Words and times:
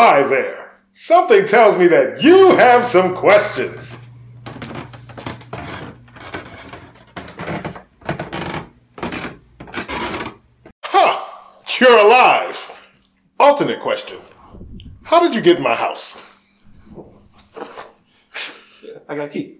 hi 0.00 0.22
there. 0.22 0.78
Something 0.92 1.44
tells 1.44 1.76
me 1.76 1.88
that 1.88 2.22
you 2.22 2.54
have 2.54 2.86
some 2.86 3.16
questions. 3.16 4.08
Huh, 10.84 11.24
you're 11.80 11.98
alive. 11.98 13.00
Alternate 13.40 13.80
question. 13.80 14.18
How 15.02 15.18
did 15.18 15.34
you 15.34 15.42
get 15.42 15.56
in 15.56 15.64
my 15.64 15.74
house? 15.74 16.46
I 19.08 19.16
got 19.16 19.26
a 19.26 19.30
key. 19.30 19.56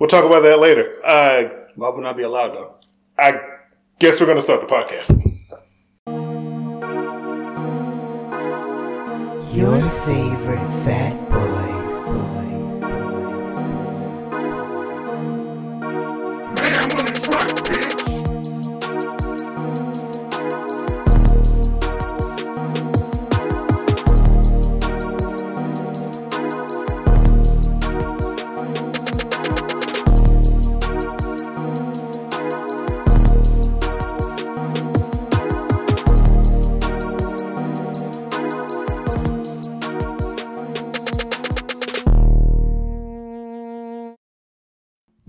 We'll 0.00 0.08
talk 0.08 0.24
about 0.24 0.40
that 0.40 0.58
later. 0.58 0.92
Uh, 1.04 1.44
Why 1.76 1.88
wouldn't 1.90 2.06
I 2.06 2.14
be 2.14 2.24
allowed 2.24 2.48
though? 2.54 2.74
I 3.16 3.40
guess 4.00 4.20
we're 4.20 4.26
going 4.26 4.38
to 4.38 4.42
start 4.42 4.60
the 4.60 4.66
podcast. 4.66 5.37
Your 9.58 9.82
favorite 10.06 10.68
fat 10.84 11.27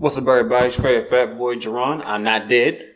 What's 0.00 0.16
up, 0.16 0.26
everybody's 0.28 0.76
favorite 0.76 1.08
fat 1.08 1.36
boy, 1.36 1.56
Jerron? 1.56 2.02
I'm 2.02 2.22
not 2.22 2.48
dead. 2.48 2.94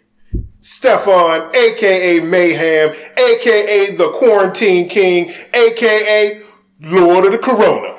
Stefan, 0.58 1.54
aka 1.54 2.20
Mayhem, 2.20 2.88
aka 2.88 3.94
the 3.94 4.10
Quarantine 4.14 4.88
King, 4.88 5.30
aka 5.52 6.40
Lord 6.80 7.26
of 7.26 7.32
the 7.32 7.38
Corona. 7.38 7.98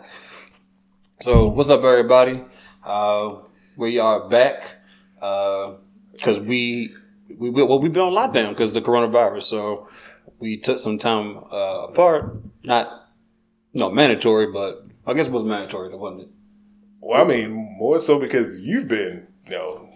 So, 1.20 1.48
what's 1.48 1.70
up, 1.70 1.84
everybody? 1.84 2.42
Uh, 2.84 3.42
we 3.76 4.00
are 4.00 4.28
back 4.28 4.64
because 5.14 6.40
we 6.40 6.92
we 7.38 7.50
well 7.50 7.80
we've 7.80 7.92
been 7.92 8.02
on 8.02 8.12
lockdown 8.14 8.48
because 8.48 8.72
the 8.72 8.80
coronavirus. 8.80 9.44
So 9.44 9.88
we 10.40 10.56
took 10.56 10.80
some 10.80 10.98
time 10.98 11.38
uh, 11.52 11.86
apart. 11.88 12.36
Not 12.64 12.90
no 13.72 13.90
mandatory, 13.90 14.50
but 14.50 14.86
I 15.06 15.14
guess 15.14 15.28
it 15.28 15.32
was 15.32 15.44
mandatory, 15.44 15.94
wasn't 15.94 16.22
it? 16.22 16.35
Well, 17.06 17.24
I 17.24 17.24
mean, 17.24 17.76
more 17.78 18.00
so 18.00 18.18
because 18.18 18.66
you've 18.66 18.88
been, 18.88 19.28
you 19.44 19.52
know, 19.52 19.90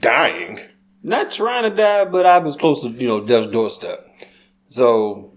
dying. 0.00 0.58
Not 1.04 1.30
trying 1.30 1.70
to 1.70 1.76
die, 1.76 2.04
but 2.04 2.26
I 2.26 2.38
was 2.38 2.56
close 2.56 2.80
to 2.82 2.88
you 2.88 3.06
know 3.06 3.24
death's 3.24 3.46
doorstep. 3.46 4.00
So 4.66 5.34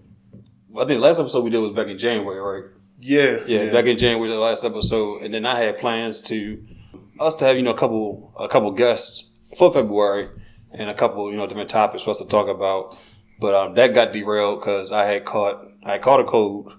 I 0.74 0.84
think 0.84 0.98
the 1.00 1.06
last 1.06 1.20
episode 1.20 1.44
we 1.44 1.50
did 1.50 1.58
was 1.58 1.70
back 1.70 1.86
in 1.86 1.96
January, 1.96 2.40
right? 2.40 2.70
Yeah, 2.98 3.38
Yeah, 3.46 3.72
back 3.72 3.84
in 3.84 3.98
January, 3.98 4.30
the 4.30 4.40
last 4.40 4.64
episode, 4.64 5.22
and 5.22 5.32
then 5.32 5.46
I 5.46 5.60
had 5.60 5.78
plans 5.78 6.20
to 6.22 6.60
us 7.20 7.36
to 7.36 7.44
have 7.44 7.56
you 7.56 7.62
know 7.62 7.70
a 7.70 7.78
couple 7.78 8.34
a 8.36 8.48
couple 8.48 8.72
guests 8.72 9.32
for 9.56 9.70
February 9.70 10.28
and 10.72 10.90
a 10.90 10.94
couple 10.94 11.30
you 11.30 11.36
know 11.36 11.46
different 11.46 11.70
topics 11.70 12.02
for 12.02 12.10
us 12.10 12.18
to 12.18 12.26
talk 12.26 12.48
about. 12.48 13.00
But 13.38 13.54
um, 13.54 13.74
that 13.74 13.94
got 13.94 14.12
derailed 14.12 14.58
because 14.58 14.90
I 14.90 15.04
had 15.04 15.24
caught 15.24 15.64
I 15.84 15.92
had 15.92 16.02
caught 16.02 16.18
a 16.18 16.24
cold. 16.24 16.72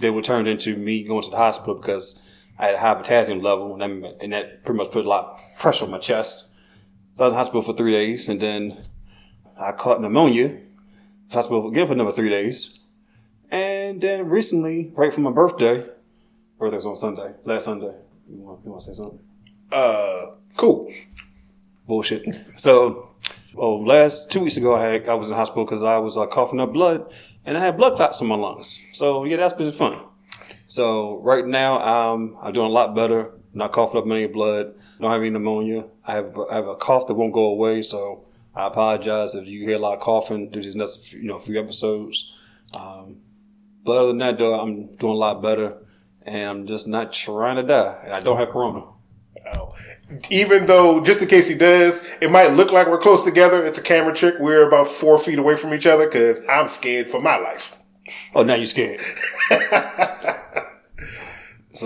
that 0.00 0.12
were 0.12 0.20
turned 0.20 0.46
into 0.46 0.76
me 0.76 1.04
going 1.04 1.22
to 1.22 1.30
the 1.30 1.38
hospital 1.38 1.76
because 1.76 2.35
I 2.58 2.66
had 2.66 2.74
a 2.74 2.78
high 2.78 2.94
potassium 2.94 3.40
level, 3.40 3.80
and 3.80 4.02
that, 4.02 4.16
and 4.22 4.32
that 4.32 4.64
pretty 4.64 4.78
much 4.78 4.90
put 4.90 5.04
a 5.04 5.08
lot 5.08 5.24
of 5.34 5.58
pressure 5.58 5.84
on 5.84 5.90
my 5.90 5.98
chest. 5.98 6.54
So 7.12 7.24
I 7.24 7.26
was 7.26 7.32
in 7.32 7.34
the 7.34 7.38
hospital 7.38 7.62
for 7.62 7.72
three 7.72 7.92
days, 7.92 8.28
and 8.28 8.40
then 8.40 8.78
I 9.58 9.72
caught 9.72 10.00
pneumonia. 10.00 10.48
So 10.48 10.54
I 10.54 10.58
was 11.26 11.34
hospital 11.34 11.68
again 11.68 11.86
for 11.86 11.92
another 11.92 12.12
three 12.12 12.28
days. 12.28 12.80
And 13.50 14.00
then 14.00 14.28
recently, 14.28 14.92
right 14.96 15.12
for 15.12 15.20
my 15.20 15.30
birthday, 15.30 15.84
birthday 16.58 16.76
was 16.76 16.86
on 16.86 16.96
Sunday, 16.96 17.34
last 17.44 17.66
Sunday. 17.66 17.94
You 18.28 18.42
want, 18.42 18.64
you 18.64 18.70
want 18.70 18.82
to 18.82 18.88
say 18.88 18.94
something? 18.94 19.20
Uh, 19.70 20.36
cool. 20.56 20.92
Bullshit. 21.86 22.34
So, 22.34 23.14
oh, 23.56 23.76
last 23.76 24.32
two 24.32 24.40
weeks 24.40 24.56
ago, 24.56 24.74
I 24.74 24.80
had 24.82 25.08
I 25.08 25.14
was 25.14 25.28
in 25.28 25.32
the 25.32 25.36
hospital 25.36 25.64
because 25.64 25.82
I 25.82 25.98
was 25.98 26.16
uh, 26.16 26.26
coughing 26.26 26.60
up 26.60 26.72
blood, 26.72 27.12
and 27.44 27.56
I 27.56 27.60
had 27.60 27.76
blood 27.76 27.94
clots 27.96 28.20
in 28.20 28.26
my 28.26 28.34
lungs. 28.34 28.84
So 28.92 29.24
yeah, 29.24 29.36
that's 29.36 29.54
been 29.54 29.70
fun. 29.70 30.00
So 30.66 31.20
right 31.22 31.46
now, 31.46 31.80
um, 31.80 32.36
I'm 32.42 32.52
doing 32.52 32.66
a 32.66 32.70
lot 32.70 32.94
better. 32.94 33.30
Not 33.54 33.72
coughing 33.72 34.00
up 34.00 34.06
any 34.06 34.26
blood. 34.26 34.74
Don't 35.00 35.10
have 35.10 35.20
any 35.20 35.30
pneumonia. 35.30 35.84
I 36.04 36.14
have 36.14 36.38
I 36.50 36.56
have 36.56 36.68
a 36.68 36.76
cough 36.76 37.06
that 37.06 37.14
won't 37.14 37.32
go 37.32 37.44
away. 37.44 37.80
So 37.82 38.26
I 38.54 38.66
apologize 38.66 39.34
if 39.34 39.46
you 39.46 39.60
hear 39.60 39.76
a 39.76 39.78
lot 39.78 39.94
of 39.94 40.00
coughing 40.00 40.50
through 40.50 40.62
these 40.62 40.76
next 40.76 41.08
few, 41.08 41.20
you 41.20 41.28
know 41.28 41.38
few 41.38 41.58
episodes. 41.60 42.36
Um, 42.74 43.18
but 43.84 43.96
other 43.98 44.08
than 44.08 44.18
that, 44.18 44.38
though, 44.38 44.58
I'm 44.58 44.94
doing 44.96 45.12
a 45.12 45.16
lot 45.16 45.42
better, 45.42 45.78
and 46.22 46.50
I'm 46.50 46.66
just 46.66 46.88
not 46.88 47.12
trying 47.12 47.56
to 47.56 47.62
die. 47.62 48.10
I 48.12 48.20
don't 48.20 48.36
have 48.36 48.50
corona. 48.50 48.84
Oh. 49.54 49.72
Even 50.30 50.66
though, 50.66 51.02
just 51.02 51.22
in 51.22 51.28
case 51.28 51.48
he 51.48 51.56
does, 51.56 52.18
it 52.20 52.30
might 52.30 52.52
look 52.52 52.72
like 52.72 52.88
we're 52.88 52.98
close 52.98 53.24
together. 53.24 53.64
It's 53.64 53.78
a 53.78 53.82
camera 53.82 54.14
trick. 54.14 54.36
We're 54.40 54.66
about 54.66 54.88
four 54.88 55.18
feet 55.18 55.38
away 55.38 55.56
from 55.56 55.72
each 55.72 55.86
other 55.86 56.06
because 56.06 56.44
I'm 56.48 56.68
scared 56.68 57.08
for 57.08 57.20
my 57.20 57.36
life. 57.36 57.75
Oh, 58.34 58.42
now 58.42 58.54
you're 58.54 58.66
scared. 58.66 59.00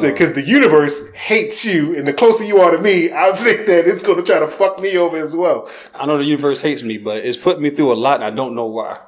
Because 0.00 0.34
the 0.34 0.42
universe 0.42 1.12
hates 1.14 1.64
you, 1.64 1.96
and 1.96 2.06
the 2.06 2.12
closer 2.12 2.44
you 2.44 2.58
are 2.58 2.76
to 2.76 2.80
me, 2.80 3.12
I 3.12 3.32
think 3.32 3.66
that 3.66 3.88
it's 3.88 4.06
going 4.06 4.18
to 4.18 4.24
try 4.24 4.38
to 4.38 4.46
fuck 4.46 4.80
me 4.80 4.96
over 4.96 5.16
as 5.16 5.36
well. 5.36 5.68
I 5.98 6.06
know 6.06 6.16
the 6.16 6.24
universe 6.24 6.62
hates 6.62 6.84
me, 6.84 6.96
but 6.98 7.24
it's 7.24 7.36
put 7.36 7.60
me 7.60 7.70
through 7.70 7.92
a 7.92 7.94
lot, 7.94 8.22
and 8.22 8.24
I 8.24 8.30
don't 8.30 8.54
know 8.54 8.66
why. 8.66 8.98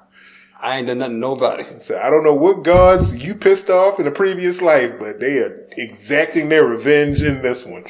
I 0.61 0.79
ain't 0.79 0.87
done 0.87 0.99
nothing 0.99 1.15
to 1.15 1.19
nobody. 1.19 1.65
So 1.79 2.01
I 2.01 2.11
don't 2.11 2.25
know 2.25 2.35
what 2.35 2.63
gods 2.63 3.25
you 3.25 3.35
pissed 3.35 3.71
off 3.71 3.99
in 4.01 4.07
a 4.07 4.13
previous 4.13 4.63
life, 4.63 4.99
but 4.99 5.19
they 5.21 5.39
are 5.39 5.67
exacting 5.77 6.49
their 6.49 6.65
revenge 6.65 7.23
in 7.23 7.43
this 7.43 7.67
one. 7.67 7.85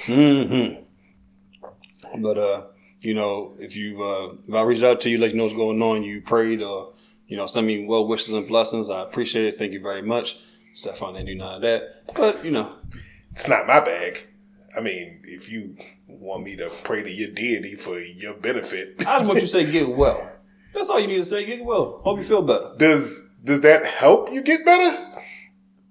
But 2.18 2.38
uh, 2.38 2.66
you 3.00 3.14
know, 3.14 3.54
if 3.58 3.76
you 3.76 4.02
uh, 4.02 4.34
if 4.48 4.54
I 4.54 4.62
reached 4.62 4.82
out 4.82 5.00
to 5.00 5.10
you, 5.10 5.18
let 5.18 5.30
you 5.30 5.36
know 5.36 5.44
what's 5.44 5.54
going 5.54 5.82
on, 5.82 6.02
you 6.02 6.22
prayed 6.22 6.62
or 6.62 6.92
you 7.32 7.38
know, 7.38 7.46
send 7.46 7.66
me 7.66 7.86
well 7.86 8.06
wishes 8.06 8.34
and 8.34 8.46
blessings. 8.46 8.90
I 8.90 9.00
appreciate 9.02 9.46
it. 9.46 9.54
Thank 9.54 9.72
you 9.72 9.80
very 9.80 10.02
much. 10.02 10.38
Stefan 10.74 11.14
didn't 11.14 11.28
do 11.28 11.34
none 11.36 11.54
of 11.54 11.62
that, 11.62 12.14
but 12.14 12.44
you 12.44 12.50
know, 12.50 12.70
It's 13.30 13.48
not 13.48 13.66
my 13.66 13.80
bag. 13.80 14.18
I 14.76 14.82
mean, 14.82 15.22
if 15.24 15.50
you 15.50 15.74
want 16.08 16.44
me 16.44 16.56
to 16.56 16.68
pray 16.84 17.02
to 17.02 17.10
your 17.10 17.30
deity 17.30 17.74
for 17.74 17.98
your 17.98 18.34
benefit, 18.34 18.96
I 19.00 19.04
just 19.16 19.24
want 19.24 19.36
you 19.36 19.40
to 19.42 19.46
say 19.48 19.70
get 19.70 19.88
well. 19.96 20.20
That's 20.74 20.90
all 20.90 21.00
you 21.00 21.06
need 21.06 21.16
to 21.16 21.24
say. 21.24 21.46
Get 21.46 21.64
well. 21.64 22.00
Hope 22.04 22.18
you 22.18 22.24
feel 22.24 22.42
better. 22.42 22.72
does 22.76 23.32
does 23.42 23.62
that 23.62 23.86
help 23.86 24.30
you 24.30 24.42
get 24.42 24.62
better? 24.66 24.94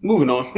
Moving 0.03 0.29
on. 0.29 0.45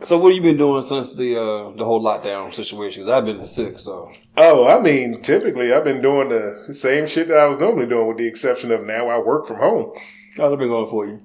so 0.00 0.18
what 0.18 0.30
have 0.32 0.36
you 0.36 0.42
been 0.42 0.56
doing 0.56 0.82
since 0.82 1.14
the 1.16 1.36
uh, 1.36 1.70
the 1.76 1.84
whole 1.84 2.02
lockdown 2.02 2.52
situation? 2.52 3.04
Because 3.04 3.18
I've 3.18 3.24
been 3.24 3.44
sick, 3.46 3.78
so 3.78 4.10
Oh, 4.36 4.66
I 4.66 4.80
mean, 4.82 5.14
typically 5.22 5.72
I've 5.72 5.84
been 5.84 6.02
doing 6.02 6.28
the 6.28 6.64
same 6.72 7.06
shit 7.06 7.28
that 7.28 7.38
I 7.38 7.46
was 7.46 7.60
normally 7.60 7.86
doing, 7.86 8.08
with 8.08 8.18
the 8.18 8.26
exception 8.26 8.72
of 8.72 8.84
now 8.84 9.08
I 9.08 9.18
work 9.18 9.46
from 9.46 9.58
home. 9.58 9.92
how's 10.36 10.52
it 10.52 10.58
been 10.58 10.68
going 10.68 10.86
for 10.86 11.06
you? 11.06 11.20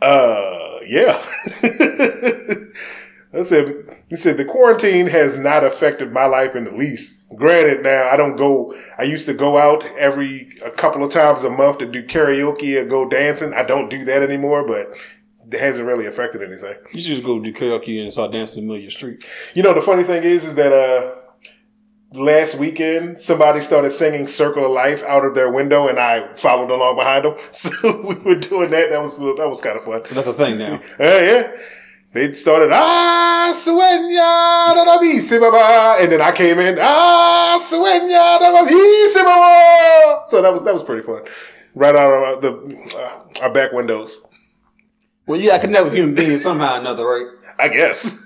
Uh, 0.00 0.78
yeah. 0.86 1.18
I 3.34 3.42
said, 3.42 3.96
he 4.08 4.16
said 4.16 4.38
the 4.38 4.46
quarantine 4.46 5.08
has 5.08 5.36
not 5.36 5.64
affected 5.64 6.12
my 6.12 6.24
life 6.24 6.54
in 6.54 6.64
the 6.64 6.72
least. 6.72 7.28
Granted, 7.34 7.82
now 7.82 8.08
I 8.10 8.16
don't 8.16 8.36
go. 8.36 8.72
I 8.98 9.02
used 9.02 9.26
to 9.26 9.34
go 9.34 9.58
out 9.58 9.84
every 9.98 10.48
a 10.64 10.70
couple 10.70 11.04
of 11.04 11.10
times 11.10 11.44
a 11.44 11.50
month 11.50 11.78
to 11.78 11.86
do 11.86 12.02
karaoke 12.04 12.80
or 12.80 12.86
go 12.86 13.06
dancing. 13.08 13.52
I 13.52 13.64
don't 13.64 13.90
do 13.90 14.04
that 14.04 14.22
anymore, 14.22 14.66
but 14.66 14.96
it 15.52 15.60
hasn't 15.60 15.86
really 15.86 16.06
affected 16.06 16.42
anything. 16.42 16.76
You 16.92 17.00
should 17.00 17.10
just 17.10 17.24
go 17.24 17.40
do 17.40 17.52
karaoke 17.52 18.00
and 18.00 18.12
start 18.12 18.32
dancing 18.32 18.62
in 18.62 18.68
the 18.68 18.72
middle 18.72 18.78
of 18.78 18.82
your 18.82 18.90
street. 18.90 19.28
You 19.54 19.62
know, 19.62 19.74
the 19.74 19.82
funny 19.82 20.04
thing 20.04 20.22
is, 20.22 20.44
is 20.44 20.54
that 20.54 20.72
uh, 20.72 21.15
last 22.16 22.58
weekend 22.58 23.18
somebody 23.18 23.60
started 23.60 23.90
singing 23.90 24.26
"Circle 24.26 24.64
of 24.66 24.72
Life" 24.72 25.02
out 25.04 25.24
of 25.24 25.34
their 25.34 25.50
window, 25.50 25.88
and 25.88 25.98
I 25.98 26.32
followed 26.32 26.70
along 26.70 26.96
behind 26.96 27.24
them. 27.24 27.36
So 27.52 28.02
we 28.02 28.14
were 28.20 28.36
doing 28.36 28.70
that. 28.70 28.90
That 28.90 29.00
was 29.00 29.18
that 29.18 29.46
was 29.48 29.60
kind 29.60 29.76
of 29.76 29.84
fun. 29.84 30.04
So 30.04 30.14
that's 30.14 30.26
a 30.26 30.32
thing 30.32 30.58
now. 30.58 30.80
Yeah, 30.98 31.20
yeah. 31.20 31.56
They 32.16 32.32
started, 32.32 32.70
ah, 32.72 33.52
sueña 33.54 34.74
baba. 35.38 36.02
And 36.02 36.10
then 36.10 36.22
I 36.22 36.32
came 36.32 36.58
in, 36.60 36.78
ah, 36.80 37.58
sueña 37.60 38.40
baba. 38.40 38.64
So 40.24 40.40
that 40.40 40.50
was, 40.50 40.62
that 40.64 40.72
was 40.72 40.82
pretty 40.82 41.02
fun. 41.02 41.24
Right 41.74 41.94
out 41.94 42.36
of 42.36 42.40
the, 42.40 42.52
uh, 42.98 43.42
our 43.44 43.52
back 43.52 43.72
windows. 43.72 44.32
Well, 45.26 45.38
you 45.38 45.50
got 45.50 45.60
to 45.60 45.66
connect 45.66 45.84
with 45.84 45.92
human 45.92 46.14
beings 46.14 46.42
somehow 46.42 46.76
or 46.76 46.80
another, 46.80 47.04
right? 47.04 47.26
I 47.58 47.68
guess. 47.68 48.24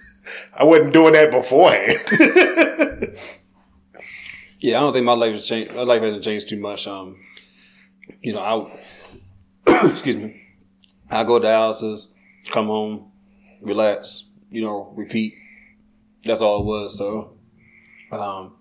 I 0.57 0.63
wasn't 0.63 0.93
doing 0.93 1.15
that 1.15 1.33
beforehand. 1.33 1.99
Yeah, 4.61 4.77
I 4.77 4.81
don't 4.81 4.93
think 4.93 5.07
my 5.07 5.15
life 5.15 5.33
has 5.33 5.47
changed. 5.47 5.75
My 5.75 5.83
life 5.83 6.03
hasn't 6.03 6.23
changed 6.23 6.49
too 6.49 6.61
much. 6.61 6.87
Um, 6.87 7.17
you 8.21 8.35
know, 8.35 8.41
I 9.67 9.89
excuse 9.89 10.17
me, 10.17 10.41
I 11.11 11.25
go 11.25 11.39
to 11.39 11.47
dialysis, 11.47 12.15
come 12.51 12.67
home, 12.67 13.11
relax, 13.63 14.29
you 14.51 14.63
know, 14.63 14.93
repeat. 14.97 15.35
That's 16.25 16.43
all 16.43 16.61
it 16.61 16.67
was. 16.67 16.99
So, 16.99 17.39
um, 18.13 18.59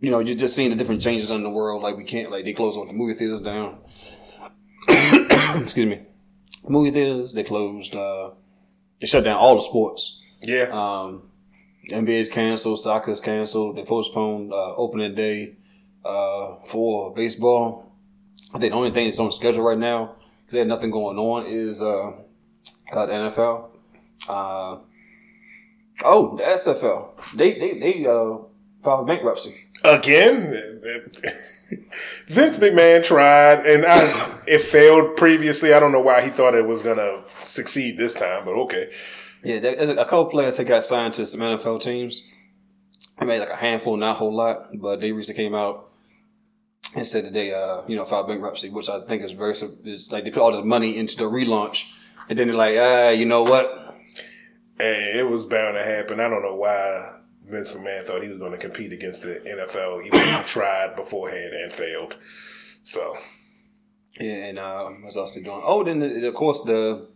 you 0.00 0.10
know, 0.10 0.20
you're 0.20 0.36
just 0.36 0.54
seeing 0.54 0.70
the 0.70 0.76
different 0.76 1.02
changes 1.02 1.32
in 1.32 1.42
the 1.42 1.50
world. 1.50 1.82
Like 1.82 1.96
we 1.96 2.04
can't, 2.04 2.30
like 2.30 2.44
they 2.44 2.52
closed 2.52 2.78
all 2.78 2.86
the 2.86 2.92
movie 2.92 3.14
theaters 3.14 3.40
down. 3.40 3.78
excuse 4.88 5.86
me, 5.86 6.06
movie 6.68 6.92
theaters 6.92 7.34
they 7.34 7.42
closed. 7.42 7.96
Uh, 7.96 8.30
they 9.00 9.08
shut 9.08 9.24
down 9.24 9.38
all 9.38 9.56
the 9.56 9.60
sports. 9.60 10.24
Yeah. 10.40 10.68
Um, 10.70 11.32
NBA's 11.90 12.28
canceled, 12.28 12.80
soccer's 12.80 13.20
canceled. 13.20 13.76
They 13.76 13.84
postponed 13.84 14.52
uh, 14.52 14.74
opening 14.76 15.14
day 15.14 15.56
uh, 16.04 16.56
for 16.66 17.14
baseball. 17.14 17.92
I 18.54 18.58
think 18.58 18.72
the 18.72 18.76
only 18.76 18.90
thing 18.90 19.04
that's 19.04 19.20
on 19.20 19.32
schedule 19.32 19.64
right 19.64 19.78
now 19.78 20.16
because 20.40 20.52
they 20.52 20.58
had 20.60 20.68
nothing 20.68 20.90
going 20.90 21.18
on 21.18 21.46
is 21.46 21.82
uh, 21.82 22.12
uh, 22.92 23.06
the 23.06 23.12
NFL. 23.12 23.70
Uh, 24.28 24.78
oh, 26.04 26.36
the 26.36 26.42
XFL. 26.44 27.10
They 27.34 27.58
they 27.58 27.78
they 27.78 28.06
uh, 28.06 28.38
filed 28.82 29.06
bankruptcy. 29.06 29.54
Again, 29.84 30.52
Vince 32.28 32.58
McMahon 32.58 33.04
tried, 33.04 33.66
and 33.66 33.84
I, 33.86 33.98
it 34.46 34.60
failed 34.60 35.16
previously. 35.16 35.74
I 35.74 35.80
don't 35.80 35.92
know 35.92 36.00
why 36.00 36.22
he 36.22 36.30
thought 36.30 36.54
it 36.54 36.66
was 36.66 36.82
gonna 36.82 37.22
succeed 37.26 37.96
this 37.96 38.14
time, 38.14 38.44
but 38.44 38.52
okay. 38.52 38.86
Yeah, 39.44 39.58
there's 39.60 39.90
a 39.90 39.96
couple 39.96 40.26
players 40.26 40.56
that 40.56 40.64
got 40.64 40.82
signed 40.82 41.12
to 41.14 41.26
some 41.26 41.40
NFL 41.40 41.82
teams. 41.82 42.26
I 43.18 43.24
made 43.24 43.40
like 43.40 43.50
a 43.50 43.56
handful, 43.56 43.96
not 43.96 44.10
a 44.10 44.14
whole 44.14 44.34
lot, 44.34 44.66
but 44.74 45.00
they 45.00 45.12
recently 45.12 45.44
came 45.44 45.54
out 45.54 45.88
and 46.96 47.06
said 47.06 47.24
that 47.24 47.32
they, 47.32 47.54
uh, 47.54 47.82
you 47.86 47.96
know, 47.96 48.04
filed 48.04 48.28
bankruptcy, 48.28 48.70
which 48.70 48.88
I 48.88 49.00
think 49.00 49.22
is 49.22 49.32
very, 49.32 49.52
is 49.52 50.10
like 50.12 50.24
they 50.24 50.30
put 50.30 50.42
all 50.42 50.52
this 50.52 50.64
money 50.64 50.96
into 50.96 51.16
the 51.16 51.24
relaunch, 51.24 51.94
and 52.28 52.38
then 52.38 52.48
they're 52.48 52.56
like, 52.56 52.76
ah, 52.78 53.08
you 53.10 53.24
know 53.24 53.42
what? 53.42 53.66
And 54.78 55.18
it 55.18 55.28
was 55.28 55.46
bound 55.46 55.76
to 55.76 55.82
happen. 55.82 56.20
I 56.20 56.28
don't 56.28 56.42
know 56.42 56.56
why 56.56 57.16
Vince 57.46 57.72
McMahon 57.72 58.04
thought 58.04 58.22
he 58.22 58.28
was 58.28 58.38
going 58.38 58.52
to 58.52 58.58
compete 58.58 58.92
against 58.92 59.22
the 59.22 59.40
NFL, 59.46 60.04
even 60.04 60.18
though 60.18 60.38
he 60.38 60.42
tried 60.46 60.96
beforehand 60.96 61.54
and 61.54 61.72
failed. 61.72 62.16
So, 62.82 63.16
Yeah, 64.20 64.46
and 64.46 64.58
uh, 64.58 64.84
what 64.84 65.16
else 65.16 65.34
they 65.34 65.42
doing? 65.42 65.62
Oh, 65.64 65.82
then 65.84 66.00
the, 66.00 66.28
of 66.28 66.34
course 66.34 66.62
the 66.62 67.08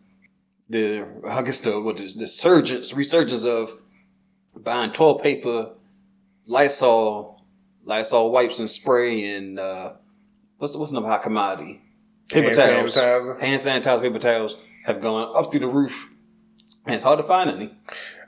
the 0.71 1.05
I 1.29 1.43
guess 1.43 1.61
the 1.61 1.81
what 1.81 2.01
is 2.01 2.15
the 2.15 2.27
surgence 2.27 2.95
resurgence 2.95 3.45
of 3.45 3.71
buying 4.63 4.93
toilet 4.93 5.23
paper, 5.23 5.73
Lysol, 6.47 7.45
Lysol 7.85 8.33
wipes 8.33 8.61
and 8.61 8.71
spray, 8.71 9.35
and 9.35 9.59
uh, 9.59 9.95
what's 10.59 10.77
what's 10.77 10.93
another 10.93 11.09
hot 11.09 11.23
commodity? 11.23 11.83
Paper 12.31 12.47
Hand 12.47 12.57
towels, 12.57 12.97
sanitizer. 12.97 13.41
hand 13.41 13.61
sanitizer, 13.61 14.01
paper 14.01 14.19
towels 14.21 14.57
have 14.85 15.01
gone 15.01 15.33
up 15.37 15.51
through 15.51 15.61
the 15.61 15.69
roof, 15.69 16.15
and 16.87 16.95
it's 16.95 17.05
hard 17.05 17.19
to 17.19 17.25
find 17.25 17.51
any. 17.51 17.75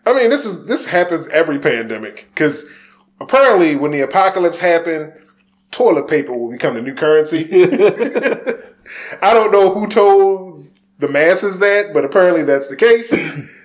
I 0.04 0.12
mean, 0.12 0.28
this 0.28 0.44
is 0.44 0.66
this 0.66 0.90
happens 0.90 1.28
every 1.28 1.60
pandemic 1.60 2.28
because 2.34 2.76
apparently, 3.20 3.76
when 3.76 3.92
the 3.92 4.00
apocalypse 4.00 4.58
happened, 4.58 5.14
toilet 5.70 6.08
paper 6.08 6.36
will 6.36 6.50
become 6.50 6.74
the 6.74 6.82
new 6.82 6.94
currency. 6.94 7.44
I 9.22 9.32
don't 9.32 9.52
know 9.52 9.72
who 9.72 9.86
told 9.86 10.71
the 11.02 11.08
masses 11.08 11.58
that, 11.58 11.92
but 11.92 12.04
apparently 12.04 12.44
that's 12.44 12.68
the 12.68 12.76
case. 12.76 13.10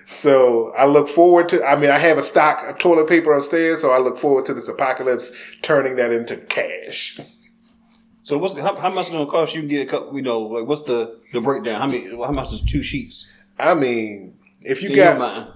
so 0.04 0.72
I 0.76 0.84
look 0.84 1.08
forward 1.08 1.48
to. 1.50 1.64
I 1.64 1.78
mean, 1.78 1.90
I 1.90 1.98
have 1.98 2.18
a 2.18 2.22
stock 2.22 2.60
of 2.68 2.78
toilet 2.78 3.08
paper 3.08 3.32
upstairs, 3.32 3.80
so 3.80 3.90
I 3.90 3.98
look 3.98 4.18
forward 4.18 4.44
to 4.46 4.54
this 4.54 4.68
apocalypse 4.68 5.56
turning 5.62 5.96
that 5.96 6.12
into 6.12 6.36
cash. 6.36 7.20
So 8.22 8.36
what's 8.36 8.52
the, 8.52 8.62
how, 8.62 8.74
how 8.76 8.90
much 8.90 9.06
is 9.06 9.10
it 9.10 9.12
gonna 9.14 9.30
cost 9.30 9.54
you 9.54 9.62
to 9.62 9.68
get 9.68 9.86
a 9.86 9.90
couple? 9.90 10.14
You 10.16 10.22
know, 10.22 10.40
like 10.40 10.66
what's 10.66 10.82
the 10.82 11.18
the 11.32 11.40
breakdown? 11.40 11.80
How 11.80 11.86
many? 11.86 12.10
How 12.10 12.32
much 12.32 12.52
is 12.52 12.60
two 12.60 12.82
sheets? 12.82 13.42
I 13.58 13.74
mean, 13.74 14.36
if 14.60 14.82
you 14.82 14.90
In 14.90 14.96
got 14.96 15.54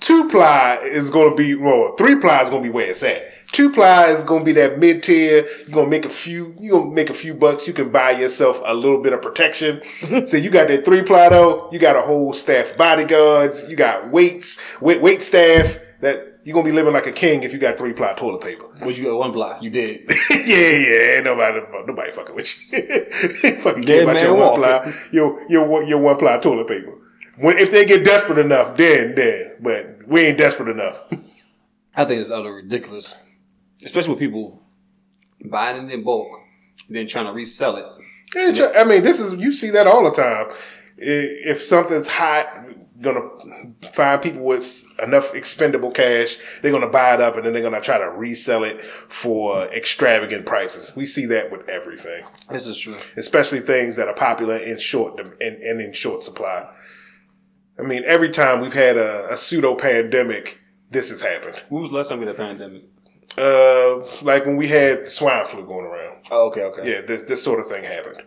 two 0.00 0.28
ply 0.28 0.78
is 0.82 1.10
going 1.10 1.30
to 1.30 1.36
be 1.36 1.54
well, 1.54 1.94
three 1.96 2.20
ply 2.20 2.42
is 2.42 2.50
going 2.50 2.62
to 2.62 2.68
be 2.68 2.72
where 2.72 2.90
it's 2.90 3.02
at. 3.02 3.22
Two 3.56 3.70
ply 3.70 4.08
is 4.08 4.22
going 4.22 4.40
to 4.40 4.44
be 4.44 4.52
that 4.52 4.78
mid 4.78 5.02
tier. 5.02 5.46
You're 5.62 5.74
going 5.74 5.86
to 5.86 5.90
make 5.90 6.04
a 6.04 6.10
few. 6.10 6.54
You're 6.60 6.78
going 6.78 6.90
to 6.90 6.94
make 6.94 7.08
a 7.08 7.14
few 7.14 7.32
bucks. 7.32 7.66
You 7.66 7.72
can 7.72 7.90
buy 7.90 8.10
yourself 8.10 8.60
a 8.62 8.74
little 8.74 9.02
bit 9.02 9.14
of 9.14 9.22
protection. 9.22 9.82
so 10.26 10.36
you 10.36 10.50
got 10.50 10.68
that 10.68 10.84
three 10.84 11.00
ply 11.00 11.30
though. 11.30 11.70
You 11.72 11.78
got 11.78 11.96
a 11.96 12.02
whole 12.02 12.34
staff 12.34 12.76
bodyguards. 12.76 13.66
You 13.70 13.74
got 13.74 14.10
weights, 14.10 14.78
wait, 14.82 15.00
wait 15.00 15.22
staff. 15.22 15.78
That 16.02 16.40
you're 16.44 16.52
going 16.52 16.66
to 16.66 16.70
be 16.70 16.76
living 16.76 16.92
like 16.92 17.06
a 17.06 17.12
king 17.12 17.44
if 17.44 17.54
you 17.54 17.58
got 17.58 17.78
three 17.78 17.94
ply 17.94 18.12
toilet 18.12 18.42
paper. 18.42 18.66
Well, 18.82 18.90
you 18.90 19.04
got 19.04 19.16
one 19.16 19.32
ply? 19.32 19.58
You 19.62 19.70
did. 19.70 20.02
yeah, 20.30 20.46
yeah. 20.46 21.16
Ain't 21.16 21.24
nobody, 21.24 21.60
nobody 21.86 22.12
fucking 22.12 22.36
with 22.36 22.72
you. 22.74 23.56
Fucking 23.60 23.84
care 23.84 24.02
about 24.02 24.20
your 24.20 24.36
one 24.36 24.54
ply, 24.56 24.92
your 25.12 25.50
your 25.50 25.82
your 25.82 25.98
one 25.98 26.18
ply 26.18 26.36
toilet 26.40 26.68
paper. 26.68 26.92
When 27.38 27.56
if 27.56 27.70
they 27.70 27.86
get 27.86 28.04
desperate 28.04 28.36
enough, 28.36 28.76
then 28.76 29.14
then. 29.14 29.56
But 29.60 30.06
we 30.06 30.26
ain't 30.26 30.36
desperate 30.36 30.68
enough. 30.68 31.10
I 31.96 32.04
think 32.04 32.20
it's 32.20 32.30
utterly 32.30 32.56
ridiculous, 32.56 33.26
especially 33.84 34.10
with 34.10 34.20
people 34.20 34.62
buying 35.50 35.88
it 35.88 35.92
in 35.92 36.02
bulk, 36.04 36.28
then 36.88 37.06
trying 37.06 37.26
to 37.26 37.32
resell 37.32 37.76
it. 37.76 37.86
Yeah, 38.34 38.70
I 38.78 38.84
mean, 38.84 39.02
this 39.02 39.20
is 39.20 39.40
you 39.42 39.52
see 39.52 39.70
that 39.70 39.86
all 39.86 40.04
the 40.04 40.10
time. 40.10 40.48
If 40.98 41.62
something's 41.62 42.08
hot, 42.08 42.46
gonna 43.00 43.28
find 43.92 44.22
people 44.22 44.42
with 44.42 44.98
enough 45.02 45.34
expendable 45.34 45.90
cash. 45.90 46.60
They're 46.60 46.72
gonna 46.72 46.88
buy 46.88 47.14
it 47.14 47.20
up, 47.20 47.36
and 47.36 47.44
then 47.44 47.52
they're 47.52 47.62
gonna 47.62 47.80
try 47.80 47.98
to 47.98 48.08
resell 48.10 48.64
it 48.64 48.80
for 48.80 49.64
extravagant 49.66 50.46
prices. 50.46 50.94
We 50.96 51.06
see 51.06 51.26
that 51.26 51.50
with 51.52 51.68
everything, 51.68 52.24
This 52.50 52.66
is 52.66 52.78
true. 52.78 52.94
especially 53.16 53.60
things 53.60 53.96
that 53.96 54.08
are 54.08 54.14
popular 54.14 54.56
in 54.56 54.78
short 54.78 55.20
and, 55.20 55.32
and 55.40 55.80
in 55.80 55.92
short 55.92 56.22
supply. 56.22 56.70
I 57.78 57.82
mean, 57.82 58.02
every 58.06 58.30
time 58.30 58.62
we've 58.62 58.72
had 58.72 58.96
a, 58.96 59.30
a 59.30 59.36
pseudo 59.36 59.74
pandemic, 59.74 60.60
this 60.90 61.10
has 61.10 61.20
happened. 61.20 61.56
When 61.68 61.82
was 61.82 61.90
the 61.90 61.96
last 61.96 62.08
time 62.08 62.20
we 62.20 62.26
had 62.26 62.34
a 62.34 62.38
pandemic? 62.38 62.84
Uh, 63.38 64.04
like 64.22 64.46
when 64.46 64.56
we 64.56 64.66
had 64.68 65.08
swine 65.08 65.44
flu 65.44 65.64
going 65.64 65.84
around. 65.86 66.24
Oh, 66.30 66.48
okay, 66.48 66.62
okay. 66.62 66.90
Yeah, 66.90 67.00
this 67.02 67.24
this 67.24 67.42
sort 67.42 67.60
of 67.60 67.66
thing 67.66 67.84
happened. 67.84 68.22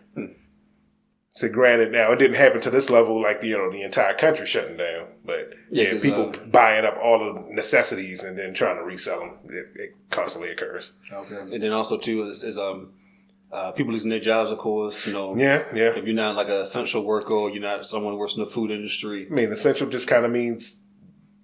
So 1.32 1.48
granted, 1.48 1.92
now 1.92 2.10
it 2.12 2.18
didn't 2.18 2.36
happen 2.36 2.60
to 2.62 2.70
this 2.70 2.90
level, 2.90 3.20
like 3.22 3.42
you 3.42 3.56
know 3.56 3.70
the 3.70 3.82
entire 3.82 4.14
country 4.14 4.46
shutting 4.46 4.76
down, 4.76 5.08
but 5.24 5.52
Yeah, 5.70 5.92
yeah, 5.92 5.98
people 6.02 6.30
uh, 6.30 6.46
buying 6.50 6.84
up 6.84 6.96
all 7.02 7.18
the 7.18 7.44
necessities 7.50 8.24
and 8.24 8.36
then 8.38 8.52
trying 8.52 8.76
to 8.76 8.82
resell 8.82 9.20
them. 9.20 9.38
It, 9.48 9.66
it 9.80 9.90
constantly 10.10 10.50
occurs. 10.50 10.98
Okay. 11.12 11.36
And 11.54 11.62
then 11.62 11.72
also 11.72 11.98
too 11.98 12.24
is, 12.24 12.42
is 12.42 12.58
um 12.58 12.94
uh, 13.52 13.72
people 13.72 13.92
losing 13.92 14.10
their 14.10 14.20
jobs, 14.20 14.50
of 14.52 14.58
course. 14.58 15.06
You 15.06 15.12
know, 15.12 15.36
Yeah, 15.36 15.64
yeah. 15.74 15.96
if 15.96 16.04
you're 16.04 16.14
not 16.14 16.36
like 16.36 16.48
an 16.48 16.54
essential 16.60 17.04
worker 17.04 17.34
or 17.34 17.50
you're 17.50 17.62
not 17.62 17.84
someone 17.84 18.12
who 18.12 18.18
works 18.18 18.34
in 18.36 18.44
the 18.44 18.50
food 18.50 18.70
industry, 18.70 19.26
I 19.28 19.34
mean, 19.34 19.50
essential 19.50 19.88
just 19.88 20.08
kind 20.08 20.24
of 20.24 20.30
means 20.30 20.86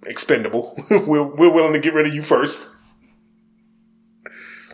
expendable. 0.05 0.77
we're 0.91 1.23
we're 1.25 1.53
willing 1.53 1.73
to 1.73 1.81
get 1.81 1.95
rid 1.95 2.07
of 2.07 2.15
you 2.15 2.23
first. 2.23 2.73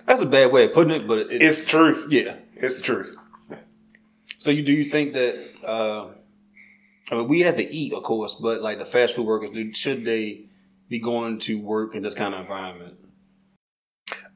That's 0.06 0.20
a 0.22 0.26
bad 0.26 0.52
way 0.52 0.64
of 0.66 0.72
putting 0.72 0.92
it, 0.94 1.06
but 1.06 1.18
it, 1.18 1.42
It's 1.42 1.64
the 1.64 1.70
truth. 1.70 2.06
yeah. 2.10 2.36
It's 2.54 2.76
the 2.78 2.82
truth. 2.84 3.16
So 4.36 4.50
you 4.50 4.62
do 4.62 4.72
you 4.72 4.84
think 4.84 5.12
that 5.14 5.44
uh, 5.66 6.12
I 7.10 7.14
mean 7.16 7.28
we 7.28 7.40
have 7.40 7.56
to 7.56 7.64
eat, 7.74 7.92
of 7.92 8.02
course, 8.02 8.34
but 8.34 8.60
like 8.62 8.78
the 8.78 8.84
fast 8.84 9.14
food 9.16 9.26
workers, 9.26 9.50
do, 9.50 9.72
should 9.72 10.04
they 10.04 10.46
be 10.88 10.98
going 11.00 11.38
to 11.40 11.58
work 11.60 11.94
in 11.94 12.02
this 12.02 12.14
kind 12.14 12.34
of 12.34 12.40
environment? 12.40 12.98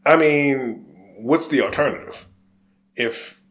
I 0.05 0.17
mean, 0.17 0.87
what's 1.19 1.49
the 1.49 1.61
alternative? 1.63 2.27
If 2.95 3.43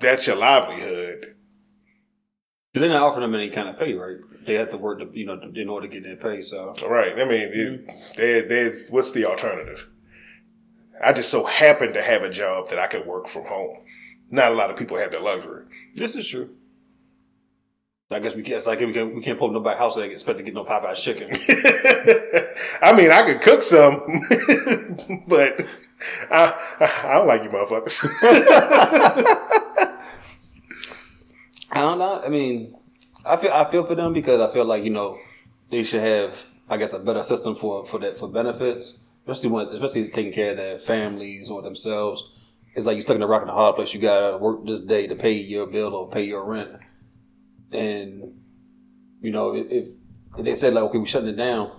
that's 0.00 0.26
your 0.26 0.36
livelihood, 0.36 1.34
They're 2.74 2.88
not 2.88 3.02
offering 3.02 3.22
them 3.22 3.34
any 3.34 3.50
kind 3.50 3.68
of 3.68 3.78
pay, 3.78 3.94
right? 3.94 4.16
They 4.44 4.54
have 4.54 4.70
to 4.70 4.76
work, 4.76 4.98
to, 4.98 5.08
you 5.18 5.24
know, 5.26 5.40
in 5.54 5.68
order 5.68 5.88
to 5.88 5.92
get 5.92 6.02
their 6.04 6.16
pay. 6.16 6.40
So 6.40 6.72
All 6.82 6.90
right. 6.90 7.12
I 7.18 7.24
mean, 7.24 7.48
it, 7.52 7.90
there, 8.16 8.42
there's 8.48 8.90
what's 8.90 9.12
the 9.12 9.24
alternative? 9.24 9.88
I 11.02 11.12
just 11.12 11.30
so 11.30 11.44
happen 11.44 11.92
to 11.92 12.02
have 12.02 12.22
a 12.22 12.30
job 12.30 12.68
that 12.68 12.78
I 12.78 12.86
could 12.86 13.06
work 13.06 13.26
from 13.26 13.46
home. 13.46 13.78
Not 14.30 14.52
a 14.52 14.54
lot 14.54 14.70
of 14.70 14.76
people 14.76 14.96
have 14.96 15.10
that 15.12 15.22
luxury. 15.22 15.64
this 15.94 16.16
is 16.16 16.28
true. 16.28 16.50
I 18.10 18.18
guess 18.18 18.36
we 18.36 18.42
can't. 18.42 18.56
It's 18.56 18.66
like 18.66 18.80
we 18.80 18.92
can't. 18.92 19.14
We 19.14 19.22
can't 19.22 19.38
pull 19.38 19.48
up 19.48 19.54
nobody's 19.54 19.78
house 19.78 19.96
and 19.96 20.10
expect 20.10 20.38
to 20.38 20.44
get 20.44 20.54
no 20.54 20.64
Popeye's 20.64 21.02
chicken. 21.02 21.30
I 22.82 22.92
mean, 22.94 23.10
I 23.10 23.22
could 23.22 23.40
cook 23.40 23.62
some, 23.62 24.00
but 25.28 25.64
I, 26.30 26.52
I 27.04 27.12
don't 27.14 27.26
like 27.26 27.42
you 27.42 27.48
motherfuckers. 27.48 28.04
I 31.70 31.80
don't 31.80 31.98
know. 31.98 32.20
I 32.22 32.28
mean, 32.28 32.76
I 33.24 33.36
feel 33.36 33.52
I 33.52 33.70
feel 33.70 33.84
for 33.84 33.94
them 33.94 34.12
because 34.12 34.40
I 34.40 34.52
feel 34.52 34.66
like 34.66 34.84
you 34.84 34.90
know 34.90 35.18
they 35.70 35.82
should 35.82 36.02
have, 36.02 36.44
I 36.68 36.76
guess, 36.76 36.92
a 36.92 37.04
better 37.04 37.22
system 37.22 37.54
for 37.54 37.84
for 37.86 37.98
that 38.00 38.16
for 38.16 38.28
benefits, 38.28 39.00
especially 39.26 39.50
when 39.50 39.66
especially 39.68 40.08
taking 40.08 40.32
care 40.32 40.52
of 40.52 40.56
their 40.56 40.78
families 40.78 41.50
or 41.50 41.62
themselves. 41.62 42.30
It's 42.74 42.86
like 42.86 42.94
you're 42.94 43.02
stuck 43.02 43.16
in 43.16 43.22
a 43.22 43.26
rock 43.26 43.42
and 43.42 43.50
a 43.50 43.54
hard 43.54 43.76
place. 43.76 43.92
You 43.92 44.00
gotta 44.00 44.38
work 44.38 44.64
this 44.66 44.84
day 44.84 45.06
to 45.06 45.14
pay 45.14 45.32
your 45.32 45.66
bill 45.66 45.94
or 45.94 46.08
pay 46.08 46.24
your 46.24 46.44
rent, 46.44 46.78
and 47.70 48.40
you 49.20 49.30
know 49.30 49.54
if, 49.54 49.70
if 49.70 49.88
if 50.38 50.44
they 50.44 50.54
said 50.54 50.74
like 50.74 50.84
okay 50.84 50.98
we're 50.98 51.06
shutting 51.06 51.28
it 51.28 51.36
down, 51.36 51.70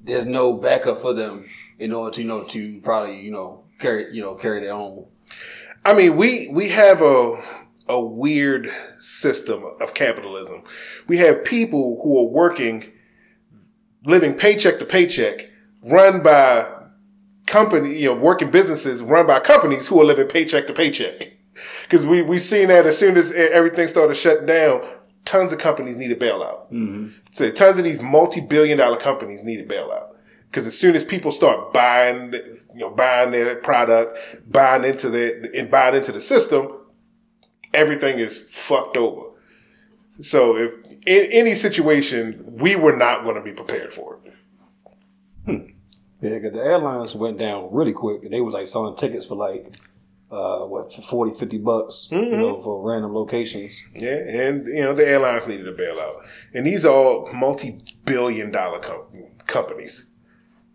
there's 0.00 0.26
no 0.26 0.54
backup 0.54 0.96
for 0.96 1.12
them 1.12 1.48
in 1.78 1.92
order 1.92 2.10
to 2.14 2.22
you 2.22 2.28
know 2.28 2.44
to 2.44 2.80
probably 2.80 3.20
you 3.20 3.30
know 3.30 3.64
carry 3.78 4.14
you 4.14 4.22
know 4.22 4.34
carry 4.34 4.60
their 4.60 4.72
own. 4.72 5.06
I 5.84 5.94
mean, 5.94 6.16
we 6.16 6.48
we 6.52 6.68
have 6.70 7.00
a 7.02 7.40
a 7.88 8.04
weird 8.04 8.68
system 8.98 9.64
of 9.80 9.94
capitalism. 9.94 10.62
We 11.06 11.18
have 11.18 11.44
people 11.44 12.00
who 12.02 12.20
are 12.20 12.30
working, 12.30 12.92
living 14.04 14.34
paycheck 14.34 14.78
to 14.78 14.84
paycheck, 14.84 15.47
run 15.90 16.22
by 16.22 16.66
company, 17.46 17.94
you 17.96 18.06
know, 18.06 18.14
working 18.14 18.50
businesses 18.50 19.02
run 19.02 19.26
by 19.26 19.40
companies 19.40 19.88
who 19.88 20.00
are 20.00 20.04
living 20.04 20.28
paycheck 20.28 20.66
to 20.66 20.72
paycheck. 20.72 21.34
Because 21.82 22.06
we 22.06 22.22
we've 22.22 22.40
seen 22.40 22.68
that 22.68 22.86
as 22.86 22.96
soon 22.96 23.16
as 23.16 23.32
everything 23.32 23.88
started 23.88 24.14
shutting 24.14 24.46
down, 24.46 24.80
tons 25.24 25.52
of 25.52 25.58
companies 25.58 25.98
needed 25.98 26.20
bailout. 26.20 26.70
Mm-hmm. 26.72 27.08
So 27.30 27.50
tons 27.50 27.78
of 27.78 27.84
these 27.84 28.00
multi-billion 28.00 28.78
dollar 28.78 28.96
companies 28.96 29.44
needed 29.44 29.68
bailout. 29.68 30.14
Because 30.48 30.66
as 30.66 30.78
soon 30.78 30.94
as 30.94 31.04
people 31.04 31.30
start 31.30 31.72
buying, 31.72 32.32
you 32.32 32.80
know, 32.80 32.90
buying 32.90 33.32
their 33.32 33.56
product, 33.56 34.40
buying 34.50 34.84
into 34.84 35.10
the, 35.10 35.50
and 35.54 35.70
buying 35.70 35.94
into 35.94 36.12
the 36.12 36.20
system, 36.20 36.78
everything 37.74 38.18
is 38.18 38.50
fucked 38.56 38.96
over. 38.96 39.30
So 40.20 40.56
if 40.56 40.72
in 41.06 41.32
any 41.32 41.54
situation, 41.54 42.42
we 42.46 42.76
were 42.76 42.96
not 42.96 43.24
going 43.24 43.36
to 43.36 43.42
be 43.42 43.52
prepared 43.52 43.92
for 43.92 44.20
it. 44.24 44.32
Hmm. 45.44 45.77
Yeah, 46.20 46.30
because 46.34 46.52
the 46.52 46.60
airlines 46.60 47.14
went 47.14 47.38
down 47.38 47.68
really 47.72 47.92
quick. 47.92 48.24
and 48.24 48.32
They 48.32 48.40
were 48.40 48.50
like 48.50 48.66
selling 48.66 48.96
tickets 48.96 49.26
for 49.26 49.36
like 49.36 49.76
uh, 50.30 50.60
what 50.60 50.92
for 50.92 51.00
40, 51.00 51.38
50 51.38 51.58
bucks, 51.58 52.08
mm-hmm. 52.12 52.32
you 52.32 52.36
know, 52.36 52.60
for 52.60 52.86
random 52.86 53.14
locations. 53.14 53.82
Yeah, 53.94 54.16
and 54.16 54.66
you 54.66 54.82
know 54.82 54.94
the 54.94 55.08
airlines 55.08 55.48
needed 55.48 55.68
a 55.68 55.74
bailout, 55.74 56.26
and 56.52 56.66
these 56.66 56.84
are 56.84 56.92
all 56.92 57.32
multi-billion 57.32 58.50
dollar 58.50 58.80
com- 58.80 59.06
companies. 59.46 60.12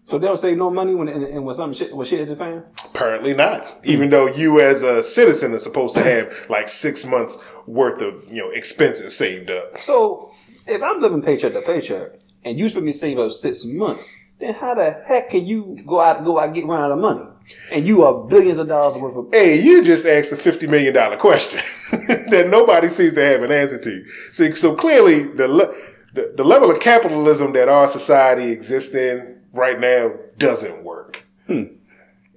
So 0.05 0.19
they 0.19 0.27
don't 0.27 0.35
save 0.35 0.57
no 0.57 0.69
money 0.69 0.95
when 0.95 1.07
and 1.07 1.45
when 1.45 1.55
some 1.55 1.73
shit 1.73 1.95
when 1.95 2.05
shit 2.05 2.19
hit 2.19 2.27
the 2.29 2.35
fan. 2.35 2.63
Apparently 2.93 3.33
not. 3.33 3.79
Even 3.83 4.09
though 4.09 4.27
you 4.27 4.59
as 4.59 4.83
a 4.83 5.01
citizen 5.01 5.53
are 5.53 5.59
supposed 5.59 5.95
to 5.95 6.03
have 6.03 6.45
like 6.50 6.67
six 6.67 7.05
months 7.05 7.50
worth 7.67 8.01
of 8.01 8.25
you 8.29 8.41
know 8.41 8.50
expenses 8.50 9.17
saved 9.17 9.50
up. 9.50 9.81
So 9.81 10.31
if 10.67 10.81
I'm 10.81 11.00
living 11.00 11.21
paycheck 11.21 11.53
to 11.53 11.62
paycheck 11.62 12.19
and 12.43 12.57
you 12.57 12.65
expect 12.65 12.83
me 12.83 12.91
to 12.91 12.97
save 12.97 13.19
up 13.19 13.31
six 13.31 13.65
months, 13.65 14.23
then 14.43 14.53
how 14.53 14.73
the 14.73 15.03
heck 15.05 15.29
can 15.29 15.45
you 15.45 15.81
go 15.85 16.01
out 16.01 16.23
go 16.23 16.39
out 16.39 16.45
and 16.45 16.55
get 16.55 16.65
run 16.65 16.81
out 16.81 16.91
of 16.91 17.00
money? 17.00 17.25
And 17.73 17.85
you 17.85 18.03
are 18.03 18.25
billions 18.25 18.57
of 18.57 18.67
dollars 18.67 18.97
worth 18.97 19.15
of. 19.15 19.27
Hey, 19.31 19.62
you 19.62 19.83
just 19.83 20.05
asked 20.05 20.31
a 20.31 20.35
fifty 20.35 20.67
million 20.67 20.93
dollar 20.93 21.17
question 21.17 21.59
that 22.29 22.47
nobody 22.50 22.88
seems 22.88 23.13
to 23.15 23.23
have 23.23 23.43
an 23.43 23.51
answer 23.51 23.79
to. 23.79 24.07
See, 24.07 24.51
so 24.51 24.75
clearly 24.75 25.23
the, 25.23 25.73
the 26.13 26.33
the 26.35 26.43
level 26.43 26.71
of 26.71 26.79
capitalism 26.79 27.53
that 27.53 27.69
our 27.69 27.88
society 27.88 28.51
exists 28.51 28.95
in 28.95 29.41
right 29.53 29.79
now 29.79 30.13
doesn't 30.38 30.83
work. 30.83 31.25
Hmm. 31.47 31.63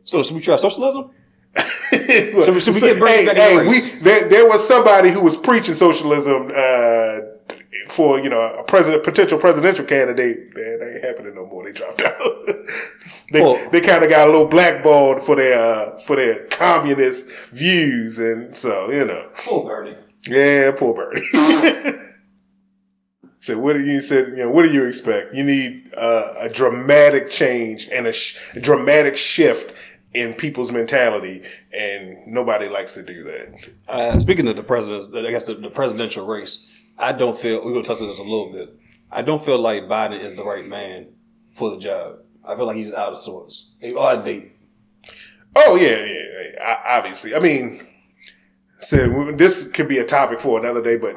So 0.05 0.23
should 0.23 0.37
we 0.37 0.43
try 0.43 0.57
socialism? 0.57 1.13
so, 1.57 2.59
should 2.59 2.75
we 2.75 2.81
get 2.81 2.97
hey, 2.97 3.27
back 3.27 3.37
hey, 3.37 3.67
we, 3.67 3.81
there, 4.03 4.29
there, 4.29 4.49
was 4.49 4.67
somebody 4.67 5.11
who 5.11 5.23
was 5.23 5.37
preaching 5.37 5.75
socialism 5.75 6.53
uh, 6.55 7.19
for 7.89 8.19
you 8.19 8.29
know 8.29 8.41
a 8.41 8.63
president, 8.63 9.05
potential 9.05 9.39
presidential 9.39 9.85
candidate. 9.85 10.55
Man, 10.55 10.79
that 10.79 10.93
ain't 10.95 11.05
happening 11.05 11.35
no 11.35 11.47
more. 11.47 11.65
They 11.65 11.73
dropped 11.73 12.03
out. 12.03 12.47
they 13.33 13.41
well, 13.41 13.71
they 13.71 13.81
kind 13.81 14.05
of 14.05 14.11
got 14.11 14.29
a 14.29 14.31
little 14.31 14.49
blackballed 14.49 15.23
for 15.23 15.37
their 15.37 15.59
uh, 15.59 15.99
for 15.99 16.17
their 16.17 16.47
communist 16.47 17.51
views, 17.51 18.19
and 18.19 18.57
so 18.57 18.91
you 18.91 19.05
know. 19.05 19.29
Poor 19.37 19.65
Bernie. 19.65 19.97
Yeah, 20.29 20.73
poor 20.77 20.95
Bernie. 20.95 22.03
So 23.47 23.57
what 23.61 23.75
do 23.75 23.85
you 23.85 24.01
said? 24.01 24.31
You 24.31 24.37
know, 24.39 24.51
what 24.51 24.65
do 24.65 24.73
you 24.73 24.85
expect? 24.87 25.33
You 25.33 25.45
need 25.45 25.93
uh, 25.97 26.35
a 26.41 26.49
dramatic 26.49 27.31
change 27.31 27.89
and 27.93 28.09
a, 28.09 28.13
sh- 28.13 28.57
a, 28.57 28.61
dramatic 28.61 29.17
shift 29.17 30.01
in 30.15 30.35
people's 30.35 30.73
mentality, 30.73 31.43
and 31.73 32.19
nobody 32.27 32.69
likes 32.69 32.95
to 32.95 33.05
do 33.05 33.23
that. 33.23 33.71
Uh, 33.89 34.19
speaking 34.19 34.49
of 34.49 34.57
the 34.57 34.65
presidents, 34.65 35.15
I 35.15 35.31
guess 35.31 35.47
the, 35.47 35.55
the, 35.55 35.71
presidential 35.71 36.27
race, 36.27 36.69
I 36.99 37.13
don't 37.13 37.37
feel 37.37 37.65
we're 37.65 37.73
gonna 37.73 37.85
touch 37.85 38.01
on 38.01 38.09
this 38.09 38.19
a 38.19 38.23
little 38.23 38.53
bit. 38.53 38.75
I 39.11 39.23
don't 39.23 39.43
feel 39.43 39.59
like 39.59 39.85
Biden 39.85 40.21
is 40.21 40.37
the 40.37 40.45
right 40.45 40.67
man 40.67 41.09
for 41.53 41.71
the 41.71 41.79
job. 41.79 42.19
I 42.45 42.55
feel 42.57 42.67
like 42.67 42.77
he's 42.77 42.95
out 42.95 43.11
of 43.11 43.17
sorts, 43.17 43.77
out 43.85 44.19
of 44.19 44.25
date. 44.25 44.53
Oh 45.57 45.77
yeah, 45.77 46.05
yeah, 46.05 46.23
yeah. 46.61 46.77
obviously. 46.87 47.35
I 47.35 47.41
mean, 47.41 47.81
so 48.79 49.33
this 49.33 49.71
could 49.73 49.89
be 49.89 49.99
a 49.99 50.05
topic 50.05 50.39
for 50.39 50.61
another 50.61 50.83
day, 50.83 50.97
but 50.97 51.17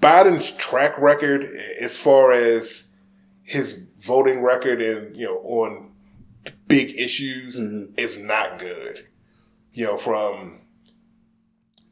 Biden's 0.00 0.50
track 0.56 0.98
record 0.98 1.44
as 1.80 1.96
far 1.96 2.32
as 2.32 2.96
his 3.44 3.94
voting 4.04 4.42
record 4.42 4.82
and, 4.82 5.16
you 5.16 5.26
know, 5.26 5.38
on 5.38 5.92
big 6.66 6.98
issues 6.98 7.60
mm-hmm. 7.60 7.94
is 7.96 8.18
not 8.18 8.58
good. 8.58 9.06
You 9.72 9.86
know, 9.86 9.96
from 9.96 10.61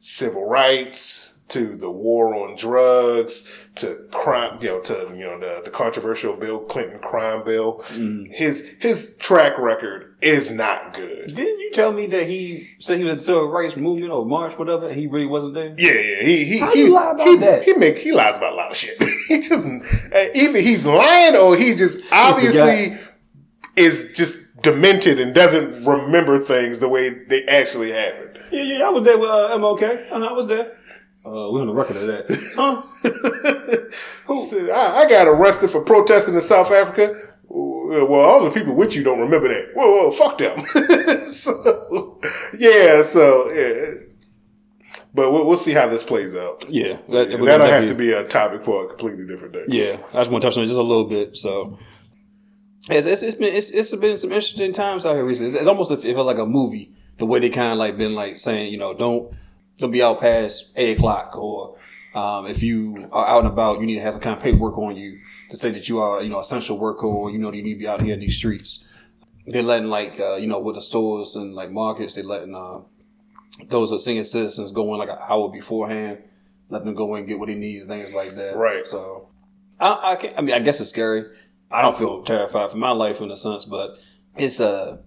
civil 0.01 0.49
rights 0.49 1.41
to 1.47 1.77
the 1.77 1.91
war 1.91 2.33
on 2.33 2.55
drugs 2.55 3.69
to 3.75 4.03
crime, 4.11 4.57
you 4.61 4.69
know, 4.69 4.81
to, 4.81 5.11
you 5.13 5.25
know, 5.25 5.39
the, 5.39 5.61
the 5.63 5.69
controversial 5.69 6.35
Bill 6.35 6.59
Clinton 6.59 6.99
crime 6.99 7.43
bill. 7.43 7.79
Mm. 7.89 8.31
His, 8.31 8.77
his 8.79 9.17
track 9.17 9.59
record 9.59 10.15
is 10.21 10.49
not 10.49 10.93
good. 10.93 11.33
Didn't 11.33 11.59
you 11.59 11.71
tell 11.71 11.91
me 11.91 12.07
that 12.07 12.27
he 12.27 12.69
said 12.79 12.97
he 12.97 13.03
was 13.03 13.11
in 13.11 13.17
the 13.17 13.23
civil 13.23 13.49
rights 13.49 13.75
movement 13.75 14.11
or 14.11 14.25
march, 14.25 14.57
whatever? 14.57 14.91
He 14.91 15.07
really 15.07 15.27
wasn't 15.27 15.53
there? 15.53 15.75
Yeah, 15.77 15.91
yeah. 15.91 16.23
He, 16.23 16.45
he, 16.45 16.59
How 16.59 16.73
he, 16.73 16.79
you 16.79 16.93
lie 16.93 17.11
about 17.11 17.27
he, 17.27 17.37
that? 17.37 17.63
He 17.63 17.73
make, 17.73 17.97
he 17.97 18.11
lies 18.11 18.37
about 18.37 18.53
a 18.53 18.55
lot 18.55 18.71
of 18.71 18.77
shit. 18.77 18.97
he 19.27 19.39
just, 19.39 19.67
uh, 19.67 20.19
either 20.33 20.59
he's 20.59 20.87
lying 20.87 21.35
or 21.35 21.55
he 21.55 21.75
just 21.75 22.03
obviously 22.11 22.97
is 23.75 24.13
just 24.15 24.61
demented 24.63 25.19
and 25.19 25.33
doesn't 25.35 25.85
remember 25.85 26.37
things 26.37 26.79
the 26.79 26.89
way 26.89 27.09
they 27.09 27.43
actually 27.45 27.91
happened. 27.91 28.30
Yeah, 28.51 28.63
yeah. 28.63 28.85
I 28.85 28.89
was 28.89 29.03
there 29.03 29.17
with 29.17 29.29
uh, 29.29 29.57
MLK. 29.57 30.11
Uh, 30.11 30.15
I 30.15 30.31
was 30.31 30.47
there. 30.47 30.71
Uh, 31.23 31.51
we're 31.51 31.61
on 31.61 31.67
the 31.67 31.73
record 31.73 31.97
of 31.97 32.07
that. 32.07 32.25
Huh? 32.55 32.81
Who? 34.27 34.71
I, 34.71 35.03
I 35.03 35.09
got 35.09 35.27
arrested 35.27 35.69
for 35.69 35.83
protesting 35.83 36.33
in 36.33 36.41
South 36.41 36.71
Africa. 36.71 37.15
Well, 37.47 38.21
all 38.21 38.43
the 38.43 38.51
people 38.51 38.73
with 38.73 38.95
you 38.95 39.03
don't 39.03 39.19
remember 39.19 39.49
that. 39.49 39.71
Whoa, 39.75 40.09
whoa, 40.09 40.11
fuck 40.11 40.37
them. 40.37 40.65
so, 41.25 42.19
yeah, 42.57 43.01
so, 43.01 43.51
yeah. 43.51 43.85
But 45.13 45.31
we'll, 45.31 45.45
we'll, 45.45 45.57
see 45.57 45.73
how 45.73 45.87
this 45.87 46.03
plays 46.03 46.37
out. 46.37 46.65
Yeah. 46.69 46.97
That, 47.09 47.29
that'll 47.29 47.67
have 47.67 47.87
to 47.87 47.95
be 47.95 48.13
a 48.13 48.23
topic 48.23 48.63
for 48.63 48.85
a 48.85 48.87
completely 48.87 49.27
different 49.27 49.53
day. 49.53 49.65
Yeah. 49.67 49.97
I 50.13 50.19
just 50.19 50.31
want 50.31 50.41
to 50.41 50.47
touch 50.47 50.57
on 50.57 50.63
it 50.63 50.67
just 50.67 50.79
a 50.79 50.81
little 50.81 51.05
bit. 51.05 51.35
So, 51.35 51.77
it's, 52.89 53.05
it's, 53.05 53.21
it's 53.21 53.35
been, 53.35 53.53
it's, 53.53 53.73
it's 53.73 53.93
been 53.97 54.15
some 54.15 54.31
interesting 54.31 54.71
times 54.71 55.05
out 55.05 55.15
here 55.15 55.25
recently. 55.25 55.47
It's, 55.47 55.55
it's 55.55 55.67
almost, 55.67 55.91
it 55.91 56.01
feels 56.01 56.25
like 56.25 56.37
a 56.37 56.45
movie. 56.45 56.93
The 57.21 57.27
way 57.27 57.37
they 57.37 57.51
kind 57.51 57.71
of 57.71 57.77
like 57.77 57.97
been 57.97 58.15
like 58.15 58.35
saying, 58.35 58.73
you 58.73 58.79
know, 58.79 58.95
don't, 58.95 59.31
don't 59.77 59.91
be 59.91 60.01
out 60.01 60.19
past 60.19 60.73
eight 60.75 60.97
o'clock 60.97 61.37
or 61.37 61.77
um, 62.15 62.47
if 62.47 62.63
you 62.63 63.07
are 63.11 63.27
out 63.27 63.43
and 63.43 63.53
about, 63.53 63.79
you 63.79 63.85
need 63.85 63.95
to 63.95 64.01
have 64.01 64.13
some 64.13 64.23
kind 64.23 64.35
of 64.35 64.41
paperwork 64.41 64.75
on 64.79 64.95
you 64.95 65.19
to 65.51 65.55
say 65.55 65.69
that 65.69 65.87
you 65.87 65.99
are, 65.99 66.23
you 66.23 66.29
know, 66.29 66.39
essential 66.39 66.79
worker 66.79 67.05
or 67.05 67.29
you 67.29 67.37
know 67.37 67.53
you 67.53 67.61
need 67.61 67.73
to 67.73 67.79
be 67.79 67.87
out 67.87 68.01
here 68.01 68.15
in 68.15 68.19
these 68.21 68.35
streets. 68.35 68.91
They're 69.45 69.61
letting 69.61 69.89
like, 69.89 70.19
uh, 70.19 70.37
you 70.37 70.47
know, 70.47 70.59
with 70.59 70.75
the 70.75 70.81
stores 70.81 71.35
and 71.35 71.53
like 71.53 71.69
markets, 71.69 72.15
they're 72.15 72.23
letting 72.23 72.55
uh, 72.55 72.79
those 73.67 73.91
are 73.91 73.99
senior 73.99 74.23
citizens 74.23 74.71
go 74.71 74.91
in 74.93 74.99
like 74.99 75.09
an 75.09 75.19
hour 75.29 75.49
beforehand, 75.49 76.23
let 76.69 76.83
them 76.83 76.95
go 76.95 77.13
in 77.13 77.19
and 77.19 77.27
get 77.27 77.37
what 77.37 77.49
they 77.49 77.55
need 77.55 77.81
and 77.81 77.89
things 77.89 78.15
like 78.15 78.31
that. 78.31 78.57
Right. 78.57 78.83
So 78.85 79.29
I, 79.79 80.17
I, 80.19 80.33
I 80.37 80.41
mean, 80.41 80.55
I 80.55 80.59
guess 80.59 80.81
it's 80.81 80.89
scary. 80.89 81.25
I 81.69 81.83
don't 81.83 81.95
feel 81.95 82.23
terrified 82.23 82.71
for 82.71 82.77
my 82.77 82.91
life 82.91 83.21
in 83.21 83.29
a 83.29 83.35
sense, 83.35 83.63
but 83.63 83.91
it's 84.35 84.59
uh 84.59 85.03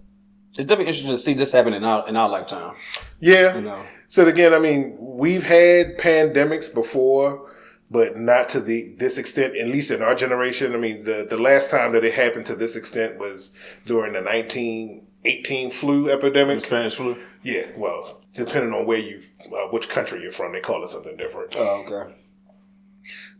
it's 0.57 0.69
definitely 0.69 0.87
interesting 0.87 1.11
to 1.11 1.17
see 1.17 1.33
this 1.33 1.51
happen 1.51 1.73
in 1.73 1.83
our 1.83 2.07
in 2.07 2.15
our 2.15 2.29
lifetime. 2.29 2.75
Yeah. 3.19 3.55
You 3.55 3.61
know. 3.61 3.83
So 4.07 4.27
again, 4.27 4.53
I 4.53 4.59
mean, 4.59 4.95
we've 4.99 5.43
had 5.43 5.97
pandemics 5.97 6.73
before, 6.73 7.51
but 7.91 8.17
not 8.17 8.49
to 8.49 8.59
the 8.59 8.95
this 8.97 9.17
extent. 9.17 9.55
At 9.55 9.67
least 9.67 9.91
in 9.91 10.01
our 10.01 10.15
generation. 10.15 10.73
I 10.73 10.77
mean, 10.77 11.03
the 11.03 11.25
the 11.29 11.37
last 11.37 11.71
time 11.71 11.91
that 11.93 12.03
it 12.03 12.13
happened 12.13 12.45
to 12.47 12.55
this 12.55 12.75
extent 12.75 13.19
was 13.19 13.75
during 13.85 14.13
the 14.13 14.21
nineteen 14.21 15.07
eighteen 15.25 15.69
flu 15.69 16.09
epidemic. 16.09 16.55
The 16.55 16.61
Spanish 16.61 16.95
flu. 16.95 17.17
Yeah. 17.43 17.65
Well, 17.75 18.21
depending 18.33 18.73
on 18.73 18.85
where 18.85 18.99
you, 18.99 19.21
uh, 19.47 19.67
which 19.67 19.89
country 19.89 20.21
you're 20.21 20.31
from, 20.31 20.53
they 20.53 20.61
call 20.61 20.83
it 20.83 20.87
something 20.87 21.17
different. 21.17 21.55
Oh, 21.57 21.83
okay. 21.85 22.15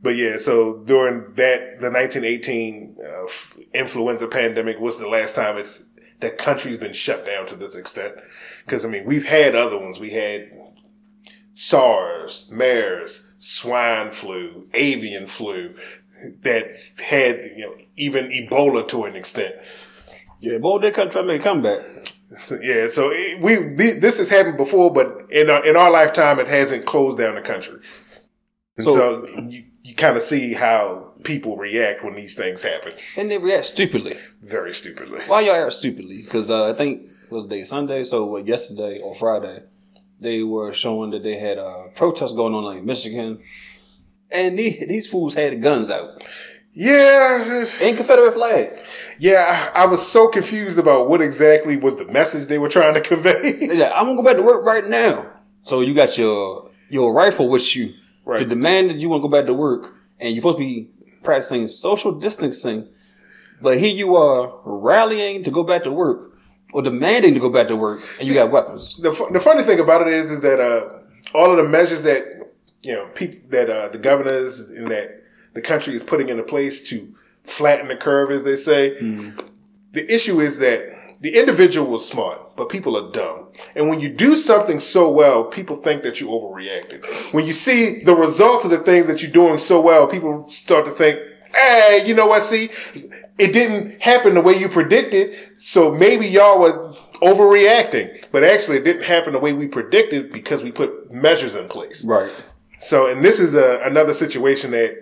But 0.02 0.18
yeah, 0.18 0.38
so 0.38 0.84
during 0.86 1.22
that, 1.34 1.80
the 1.80 1.90
1918 1.90 2.98
uh, 3.04 3.28
influenza 3.74 4.28
pandemic 4.28 4.80
was 4.80 5.00
the 5.00 5.10
last 5.10 5.36
time 5.36 5.58
it's 5.58 5.90
that 6.20 6.38
country's 6.38 6.78
been 6.78 6.94
shut 6.94 7.26
down 7.26 7.46
to 7.48 7.56
this 7.56 7.76
extent. 7.76 8.16
Because 8.66 8.86
I 8.86 8.90
mean, 8.90 9.06
we've 9.06 9.28
had 9.28 9.56
other 9.56 9.78
ones. 9.78 10.00
We 10.00 10.12
had 10.12 10.52
SARS, 11.54 12.52
MERS, 12.52 13.36
swine 13.38 14.12
flu, 14.12 14.68
avian 14.74 15.28
flu 15.28 15.72
that 16.42 16.72
had 17.06 17.42
you 17.56 17.66
know 17.66 17.76
even 17.96 18.28
Ebola 18.30 18.88
to 18.90 19.04
an 19.06 19.16
extent. 19.16 19.56
Yeah, 20.40 20.54
Ebola 20.54 20.82
did 20.82 20.94
come 20.94 21.10
try 21.10 21.22
to 21.22 21.28
make 21.28 21.42
a 21.42 21.44
comeback. 21.44 21.82
So, 22.38 22.60
yeah, 22.62 22.88
so 22.88 23.10
it, 23.12 23.42
we 23.42 23.56
this 23.56 24.18
has 24.18 24.30
happened 24.30 24.58
before, 24.58 24.92
but 24.92 25.28
in 25.32 25.50
our, 25.50 25.66
in 25.66 25.76
our 25.76 25.92
lifetime, 25.92 26.40
it 26.40 26.48
hasn't 26.48 26.86
closed 26.86 27.18
down 27.18 27.36
the 27.36 27.42
country. 27.42 27.80
And 28.78 28.84
so, 28.84 29.26
so 29.26 29.42
you, 29.48 29.64
you 29.84 29.96
kind 29.96 30.18
of 30.18 30.24
see 30.24 30.54
how 30.54 31.14
people 31.26 31.58
react 31.58 32.04
when 32.04 32.16
these 32.16 32.36
things 32.36 32.64
happen. 32.64 32.94
And 33.18 33.30
they 33.30 33.38
react 33.38 33.66
stupidly. 33.66 34.14
Very 34.42 34.72
stupidly. 34.74 35.20
Why 35.28 35.42
y'all 35.42 35.56
act 35.56 35.74
stupidly? 35.74 36.22
Because 36.24 36.50
uh, 36.50 36.70
I 36.70 36.74
think 36.74 37.04
it 37.04 37.32
was 37.32 37.46
day 37.46 37.64
Sunday, 37.64 38.04
so 38.04 38.26
what, 38.26 38.48
yesterday 38.48 39.02
or 39.02 39.14
Friday, 39.16 39.64
they 40.22 40.44
were 40.44 40.72
showing 40.72 41.12
that 41.12 41.24
they 41.24 41.38
had 41.38 41.58
uh, 41.58 41.88
protests 41.96 42.34
going 42.34 42.54
on 42.54 42.64
like 42.64 42.78
in 42.78 42.86
Michigan, 42.86 43.42
and 44.32 44.58
these, 44.58 44.88
these 44.88 45.10
fools 45.12 45.34
had 45.34 45.62
guns 45.62 45.92
out 45.92 46.24
Yeah, 46.74 47.64
and 47.82 47.98
Confederate 47.98 48.34
flag. 48.34 48.68
yeah. 49.20 49.72
I 49.74 49.86
was 49.86 50.06
so 50.06 50.28
confused 50.28 50.78
about 50.80 51.10
what 51.10 51.22
exactly 51.22 51.78
was 51.78 51.98
the 51.98 52.12
message 52.12 52.48
they 52.48 52.58
were 52.60 52.70
trying 52.70 52.94
to 52.96 53.02
convey. 53.02 53.52
They're 53.68 53.94
I'm 53.94 54.06
gonna 54.06 54.16
go 54.18 54.24
back 54.24 54.36
to 54.38 54.44
work 54.44 54.66
right 54.66 54.86
now. 54.86 55.32
So 55.62 55.82
you 55.82 55.94
got 55.94 56.18
your 56.18 56.70
your 56.90 57.14
rifle 57.14 57.50
with 57.50 57.76
you 57.76 57.94
Right. 58.28 58.40
to 58.40 58.46
demand 58.46 58.90
that 58.90 58.98
you 58.98 59.08
want 59.10 59.22
to 59.22 59.28
go 59.30 59.32
back 59.32 59.46
to 59.46 59.54
work, 59.54 59.96
and 60.20 60.34
you're 60.34 60.42
supposed 60.42 60.58
to 60.58 60.64
be 60.64 60.90
practicing 61.26 61.68
social 61.68 62.18
distancing, 62.18 62.88
but 63.62 63.78
here 63.78 63.94
you 63.94 64.16
are 64.16 64.54
rallying 64.64 65.44
to 65.44 65.52
go 65.52 65.64
back 65.64 65.84
to 65.84 65.92
work 65.92 66.38
or 66.74 66.82
demanding 66.82 67.34
to 67.34 67.40
go 67.40 67.50
back 67.50 67.68
to 67.68 67.76
work, 67.76 68.02
and 68.20 68.28
you 68.28 68.34
got 68.34 68.52
weapons. 68.52 68.98
the, 68.98 69.10
the 69.32 69.40
funny 69.40 69.64
thing 69.64 69.80
about 69.80 70.02
it 70.02 70.08
is, 70.08 70.32
is 70.32 70.42
that 70.42 70.60
uh, 70.60 71.00
all 71.34 71.52
of 71.52 71.58
the 71.58 71.64
measures 71.64 72.04
that 72.04 72.52
you 72.84 72.94
know 72.94 73.08
people 73.16 73.40
that 73.50 73.70
uh, 73.70 73.90
the 73.90 73.98
governors 73.98 74.72
and 74.72 74.88
that 74.88 75.24
the 75.54 75.62
country 75.62 75.94
is 75.94 76.04
putting 76.04 76.30
into 76.30 76.44
place 76.44 76.88
to 76.90 77.14
flatten 77.44 77.88
the 77.88 77.96
curve, 77.96 78.32
as 78.32 78.44
they 78.44 78.56
say. 78.56 79.00
The 79.94 80.14
issue 80.14 80.42
is 80.42 80.60
that 80.60 81.16
the 81.22 81.40
individual 81.40 81.90
was 81.90 82.08
smart, 82.08 82.42
but 82.56 82.70
people 82.70 82.98
are 82.98 83.12
dumb. 83.12 83.48
And 83.76 83.90
when 83.90 84.00
you 84.00 84.10
do 84.10 84.36
something 84.36 84.80
so 84.80 85.12
well, 85.12 85.46
people 85.46 85.76
think 85.76 86.04
that 86.04 86.22
you 86.22 86.28
overreacted. 86.28 87.34
When 87.34 87.46
you 87.46 87.54
see 87.54 88.02
the 88.04 88.14
results 88.14 88.66
of 88.66 88.72
the 88.72 88.78
things 88.78 89.08
that 89.08 89.22
you're 89.22 89.32
doing 89.32 89.58
so 89.58 89.82
well, 89.82 90.08
people 90.08 90.48
start 90.48 90.86
to 90.86 90.92
think, 90.92 91.20
hey, 91.54 92.04
you 92.06 92.14
know 92.14 92.28
what? 92.28 92.44
See, 92.44 92.66
it 93.38 93.54
didn't 93.54 94.02
happen 94.02 94.34
the 94.34 94.42
way 94.42 94.54
you 94.54 94.70
predicted. 94.70 95.34
So 95.60 95.94
maybe 95.94 96.28
y'all 96.28 96.60
were 96.60 96.94
overreacting, 97.22 98.26
but 98.32 98.44
actually 98.44 98.78
it 98.78 98.84
didn't 98.84 99.04
happen 99.04 99.34
the 99.34 99.40
way 99.40 99.54
we 99.54 99.68
predicted 99.68 100.32
because 100.32 100.64
we 100.64 100.72
put 100.72 101.12
measures 101.12 101.56
in 101.56 101.68
place. 101.68 102.06
Right. 102.06 102.32
So, 102.80 103.10
and 103.10 103.24
this 103.24 103.40
is 103.40 103.56
a, 103.56 103.82
another 103.84 104.14
situation 104.14 104.72
that 104.72 104.98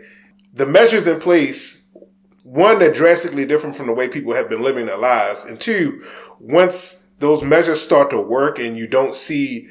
the 0.53 0.65
measures 0.65 1.07
in 1.07 1.19
place, 1.19 1.98
one, 2.43 2.79
they're 2.79 2.93
drastically 2.93 3.45
different 3.45 3.75
from 3.75 3.88
the 3.88 3.93
way 3.93 4.07
people 4.07 4.33
have 4.33 4.50
been 4.50 4.62
living 4.62 4.86
their 4.86 4.98
lives. 4.98 5.45
And 5.45 5.60
two, 5.60 6.03
once 6.39 7.02
those 7.23 7.41
measures 7.41 7.81
start 7.81 8.09
to 8.09 8.21
work 8.21 8.59
and 8.59 8.77
you 8.77 8.85
don't 8.85 9.15
see 9.15 9.69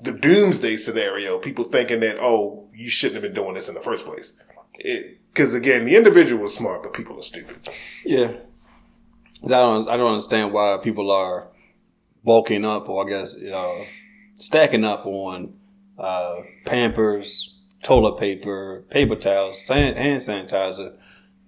the 0.00 0.12
doomsday 0.12 0.76
scenario, 0.76 1.38
people 1.38 1.64
thinking 1.64 2.00
that, 2.00 2.16
oh, 2.20 2.68
you 2.72 2.88
shouldn't 2.88 3.14
have 3.14 3.22
been 3.22 3.34
doing 3.34 3.54
this 3.54 3.68
in 3.68 3.74
the 3.74 3.80
first 3.80 4.06
place. 4.06 4.40
Because 5.32 5.54
again, 5.54 5.84
the 5.84 5.96
individual 5.96 6.44
is 6.44 6.54
smart, 6.54 6.82
but 6.82 6.94
people 6.94 7.18
are 7.18 7.22
stupid. 7.22 7.56
Yeah. 8.04 8.34
I 9.44 9.48
don't 9.48 9.88
I 9.88 9.96
don't 9.96 10.12
understand 10.12 10.52
why 10.52 10.78
people 10.80 11.10
are 11.10 11.48
bulking 12.24 12.64
up 12.64 12.88
or 12.88 13.04
I 13.04 13.10
guess 13.10 13.40
you 13.42 13.50
know, 13.50 13.84
stacking 14.36 14.84
up 14.84 15.04
on 15.04 15.58
uh, 15.98 16.36
Pampers, 16.64 17.58
toilet 17.82 18.18
paper, 18.18 18.84
paper 18.90 19.16
towels, 19.16 19.66
san- 19.66 19.96
hand 19.96 20.20
sanitizer, 20.20 20.96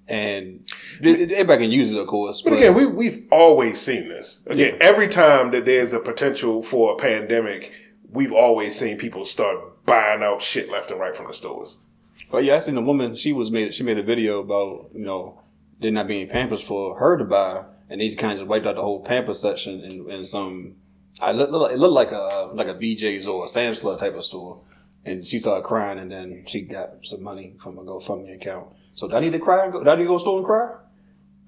and 0.09 0.69
everybody 1.03 1.65
can 1.65 1.73
use 1.73 1.93
it, 1.93 2.01
of 2.01 2.07
course. 2.07 2.43
But 2.43 2.55
again, 2.55 2.75
we, 2.75 2.87
we've 2.87 3.27
always 3.31 3.81
seen 3.81 4.09
this. 4.09 4.47
Again, 4.47 4.77
every 4.81 5.09
time 5.09 5.51
that 5.53 5.65
there's 5.65 5.93
a 5.93 6.01
potential 6.01 6.63
for 6.63 6.93
a 6.93 6.97
pandemic, 6.97 7.73
we've 8.11 8.33
always 8.33 8.79
seen 8.79 8.99
people 8.99 9.25
start 9.25 9.85
buying 9.87 10.23
out 10.23 10.43
shit 10.43 10.71
left 10.71 10.91
and 10.91 11.01
right 11.01 11.17
from 11.17 11.27
the 11.27 11.33
stores. 11.33 11.85
But 12.31 12.45
yeah, 12.45 12.55
I 12.55 12.59
seen 12.59 12.77
a 12.77 12.83
woman. 12.83 13.15
She 13.15 13.33
was 13.33 13.51
made. 13.51 13.75
She 13.75 13.83
made 13.83 13.99
a 13.99 14.03
video 14.03 14.41
about 14.41 14.91
you 14.95 15.05
know 15.05 15.41
there 15.81 15.91
not 15.91 16.07
being 16.07 16.29
Pampers 16.29 16.63
for 16.63 16.99
her 16.99 17.17
to 17.17 17.25
buy, 17.25 17.65
and 17.89 18.01
they 18.01 18.11
kind 18.11 18.33
of 18.33 18.39
just 18.39 18.49
wiped 18.49 18.67
out 18.67 18.77
the 18.77 18.83
whole 18.83 19.03
Pampers 19.03 19.41
section 19.41 19.81
in, 19.81 20.11
in 20.11 20.25
some. 20.25 20.77
I 21.21 21.33
look, 21.33 21.51
look, 21.51 21.73
it 21.73 21.79
looked 21.79 21.95
like 21.95 22.13
a 22.13 22.51
like 22.53 22.69
a 22.69 22.75
BJ's 22.75 23.27
or 23.27 23.45
a 23.45 23.47
Sam's 23.47 23.81
Club 23.81 23.99
type 23.99 24.15
of 24.15 24.23
store, 24.23 24.61
and 25.05 25.27
she 25.27 25.39
started 25.39 25.65
crying, 25.65 25.99
and 25.99 26.11
then 26.11 26.45
she 26.47 26.63
got 26.63 27.05
some 27.05 27.23
money 27.23 27.57
from 27.61 27.79
a 27.79 27.83
GoFundMe 27.83 28.35
account. 28.35 28.69
So 28.95 29.09
do 29.09 29.17
I 29.17 29.21
need 29.21 29.33
to 29.33 29.39
cry? 29.39 29.65
and 29.65 29.73
go- 29.73 29.85
Do 29.85 29.91
I 29.91 29.97
need 29.97 30.03
to 30.05 30.09
go 30.09 30.15
to 30.15 30.19
store 30.21 30.39
and 30.39 30.47
cry? 30.47 30.71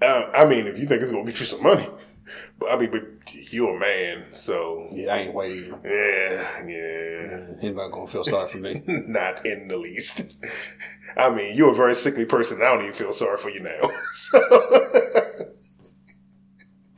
Uh, 0.02 0.30
I 0.34 0.44
mean, 0.44 0.66
if 0.66 0.78
you 0.78 0.86
think 0.86 1.00
it's 1.00 1.10
gonna 1.12 1.24
get 1.24 1.40
you 1.40 1.46
some 1.46 1.62
money, 1.62 1.86
but 2.58 2.70
I 2.70 2.76
mean, 2.78 2.90
but 2.90 3.02
you're 3.52 3.76
a 3.76 3.78
man, 3.80 4.24
so 4.32 4.86
Yeah, 4.90 5.14
I 5.14 5.18
ain't 5.18 5.34
waiting. 5.34 5.70
yeah, 5.84 6.66
yeah, 6.66 7.46
Anybody 7.62 7.90
gonna 7.92 8.06
feel 8.06 8.22
sorry 8.24 8.48
for 8.48 8.58
me? 8.58 8.82
not 8.86 9.46
in 9.46 9.68
the 9.68 9.76
least. 9.76 10.44
I 11.16 11.30
mean, 11.30 11.56
you're 11.56 11.70
a 11.70 11.74
very 11.74 11.94
sickly 11.94 12.26
person. 12.26 12.58
I 12.60 12.66
don't 12.66 12.80
even 12.82 12.92
feel 12.92 13.12
sorry 13.12 13.38
for 13.38 13.48
you 13.48 13.60
now. 13.60 13.88
so, 13.88 14.38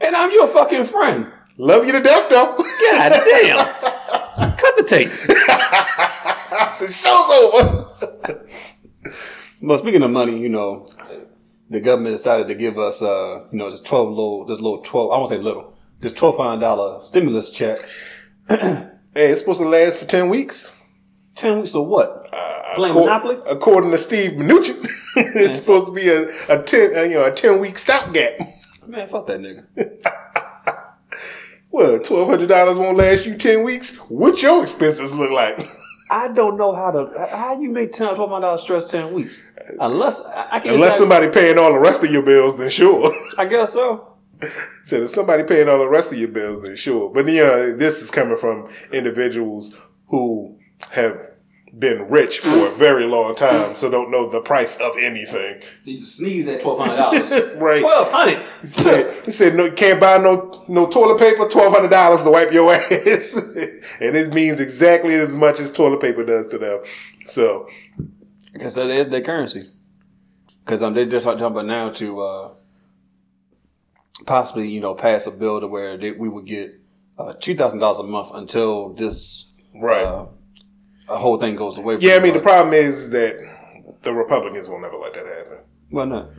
and 0.00 0.16
I'm 0.16 0.32
your 0.32 0.46
fucking 0.48 0.84
friend. 0.84 1.30
love 1.56 1.84
you 1.86 1.92
to 1.92 2.00
death, 2.00 2.28
though. 2.28 2.56
God 2.56 3.12
damn! 3.12 4.56
Cut 4.56 4.76
the 4.76 4.84
tape. 4.84 5.08
the 5.08 6.88
show's 6.90 7.30
over. 7.30 8.37
Well, 9.60 9.78
speaking 9.78 10.02
of 10.02 10.10
money, 10.10 10.38
you 10.38 10.48
know, 10.48 10.86
the 11.68 11.80
government 11.80 12.14
decided 12.14 12.48
to 12.48 12.54
give 12.54 12.78
us, 12.78 13.02
uh, 13.02 13.46
you 13.50 13.58
know, 13.58 13.70
this 13.70 13.82
twelve 13.82 14.08
little, 14.10 14.44
this 14.46 14.60
little 14.60 14.78
twelve. 14.82 15.10
I 15.12 15.16
won't 15.16 15.28
say 15.28 15.38
little, 15.38 15.76
this 16.00 16.12
twelve 16.14 16.36
hundred 16.36 16.60
dollar 16.60 17.02
stimulus 17.02 17.50
check. 17.50 17.78
Hey, 19.14 19.30
it's 19.30 19.40
supposed 19.40 19.62
to 19.62 19.68
last 19.68 19.98
for 19.98 20.04
ten 20.04 20.28
weeks. 20.28 20.92
Ten 21.34 21.56
weeks 21.56 21.74
of 21.74 21.88
what? 21.88 22.26
Playing 22.76 22.94
Accor- 22.94 23.00
Monopoly? 23.00 23.38
According 23.48 23.90
to 23.90 23.98
Steve 23.98 24.32
Mnuchin, 24.32 24.76
it's 25.16 25.54
supposed 25.54 25.88
to 25.88 25.92
be 25.92 26.06
a, 26.08 26.26
a 26.50 26.62
ten, 26.62 26.94
uh, 26.94 27.02
you 27.02 27.14
know, 27.14 27.24
a 27.24 27.32
ten 27.32 27.58
week 27.58 27.78
stopgap. 27.78 28.38
Man, 28.86 29.08
fuck 29.08 29.26
that 29.26 29.40
nigga. 29.40 29.66
Well, 31.70 31.98
twelve 32.00 32.28
hundred 32.28 32.48
dollars 32.48 32.78
won't 32.78 32.96
last 32.96 33.26
you 33.26 33.36
ten 33.36 33.64
weeks. 33.64 33.98
What 34.08 34.42
your 34.42 34.62
expenses 34.62 35.16
look 35.16 35.30
like? 35.30 35.58
I 36.10 36.32
don't 36.32 36.56
know 36.56 36.74
how 36.74 36.90
to 36.90 37.28
how 37.30 37.60
you 37.60 37.70
make 37.70 37.92
ten 37.92 38.14
twelve 38.14 38.30
hundred 38.30 38.46
dollars 38.46 38.62
stress 38.62 38.90
ten 38.90 39.12
weeks 39.12 39.56
unless 39.80 40.34
I 40.50 40.60
can 40.60 40.74
Unless 40.74 40.98
somebody 40.98 41.28
paying 41.28 41.58
all 41.58 41.72
the 41.72 41.78
rest 41.78 42.04
of 42.04 42.10
your 42.10 42.22
bills, 42.22 42.58
then 42.58 42.70
sure. 42.70 43.10
I 43.36 43.46
guess 43.46 43.72
so. 43.72 44.14
So 44.82 45.02
if 45.02 45.10
somebody 45.10 45.42
paying 45.42 45.68
all 45.68 45.80
the 45.80 45.88
rest 45.88 46.12
of 46.12 46.18
your 46.18 46.28
bills, 46.28 46.62
then 46.62 46.76
sure. 46.76 47.10
But 47.12 47.26
you 47.26 47.42
know, 47.42 47.76
this 47.76 48.00
is 48.00 48.10
coming 48.10 48.36
from 48.38 48.68
individuals 48.92 49.84
who 50.08 50.56
have 50.92 51.20
been 51.78 52.08
rich 52.08 52.38
for 52.38 52.66
a 52.66 52.70
very 52.70 53.06
long 53.06 53.34
time, 53.34 53.74
so 53.74 53.90
don't 53.90 54.10
know 54.10 54.28
the 54.28 54.40
price 54.40 54.80
of 54.80 54.96
anything. 54.98 55.62
He's 55.84 56.16
sneeze 56.16 56.48
at 56.48 56.62
twelve 56.62 56.80
hundred 56.80 56.96
dollars. 56.96 57.32
Right. 57.58 57.80
Twelve 57.80 58.10
hundred. 58.10 58.44
He 59.24 59.30
said, 59.30 59.54
"No, 59.54 59.64
you 59.66 59.72
can't 59.72 60.00
buy 60.00 60.18
no 60.18 60.64
no 60.68 60.86
toilet 60.86 61.18
paper. 61.18 61.48
Twelve 61.48 61.72
hundred 61.72 61.90
dollars 61.90 62.24
to 62.24 62.30
wipe 62.30 62.52
your 62.52 62.72
ass, 62.74 63.36
and 64.00 64.16
it 64.16 64.32
means 64.32 64.60
exactly 64.60 65.14
as 65.14 65.34
much 65.34 65.60
as 65.60 65.72
toilet 65.72 66.00
paper 66.00 66.24
does 66.24 66.48
to 66.48 66.58
them." 66.58 66.80
So, 67.24 67.68
Because 68.52 68.74
that 68.76 68.90
is 68.90 69.08
their 69.08 69.22
currency. 69.22 69.62
Because 70.64 70.82
um, 70.82 70.94
they 70.94 71.06
just 71.06 71.24
talking 71.24 71.44
about 71.44 71.66
now 71.66 71.90
to 71.90 72.20
uh, 72.20 72.54
possibly 74.26 74.68
you 74.68 74.80
know 74.80 74.94
pass 74.94 75.26
a 75.26 75.38
bill 75.38 75.60
to 75.60 75.66
where 75.66 75.96
they, 75.96 76.12
we 76.12 76.28
would 76.28 76.46
get 76.46 76.74
uh, 77.18 77.34
two 77.40 77.54
thousand 77.54 77.80
dollars 77.80 77.98
a 77.98 78.04
month 78.04 78.30
until 78.34 78.92
this 78.94 79.62
right, 79.74 80.02
uh, 80.04 80.26
a 81.08 81.16
whole 81.16 81.38
thing 81.38 81.56
goes 81.56 81.78
away. 81.78 81.98
yeah. 82.00 82.14
I 82.14 82.20
mean, 82.20 82.34
the 82.34 82.40
problem 82.40 82.74
is 82.74 83.10
that 83.10 83.36
the 84.02 84.12
Republicans 84.14 84.68
will 84.68 84.80
never 84.80 84.96
let 84.96 85.14
that 85.14 85.26
happen 85.26 85.58
Why 85.90 86.04
not 86.04 86.30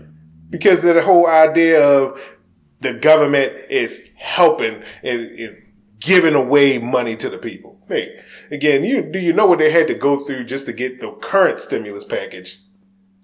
because 0.50 0.84
of 0.86 0.96
the 0.96 1.02
whole 1.02 1.28
idea 1.28 1.84
of 1.84 2.38
the 2.82 2.94
government 2.94 3.54
is 3.70 4.14
helping 4.18 4.82
and 5.04 5.32
is 5.32 5.74
giving 6.00 6.34
away 6.34 6.80
money 6.80 7.16
to 7.18 7.30
the 7.30 7.38
people. 7.38 7.78
Hey, 7.88 8.20
again, 8.52 8.84
you 8.84 9.12
do 9.12 9.20
you 9.20 9.34
know 9.34 9.48
what 9.48 9.60
they 9.60 9.72
had 9.72 9.88
to 9.88 9.96
go 9.96 10.18
through 10.18 10.46
just 10.46 10.66
to 10.68 10.74
get 10.74 11.00
the 11.00 11.12
current 11.22 11.60
stimulus 11.60 12.06
package 12.06 12.60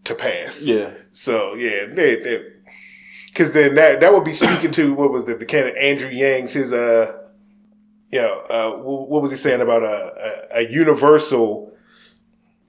to 0.04 0.16
pass? 0.16 0.66
yeah. 0.66 0.94
So 1.12 1.54
yeah, 1.56 1.86
they, 1.86 2.16
they, 2.18 2.44
cause 3.34 3.54
then 3.54 3.76
that, 3.76 4.02
that 4.02 4.14
would 4.14 4.26
be 4.26 4.34
speaking 4.34 4.72
to, 4.72 4.94
what 4.94 5.12
was 5.12 5.26
the 5.26 5.46
candidate 5.46 5.78
Andrew 5.78 6.10
Yang's, 6.10 6.54
his, 6.54 6.74
uh, 6.74 7.25
you 8.16 8.22
know, 8.22 8.40
uh, 8.50 8.72
what 8.78 9.22
was 9.22 9.30
he 9.32 9.36
saying 9.36 9.60
about 9.60 9.84
a, 9.84 10.56
a, 10.56 10.60
a 10.60 10.72
universal, 10.72 11.76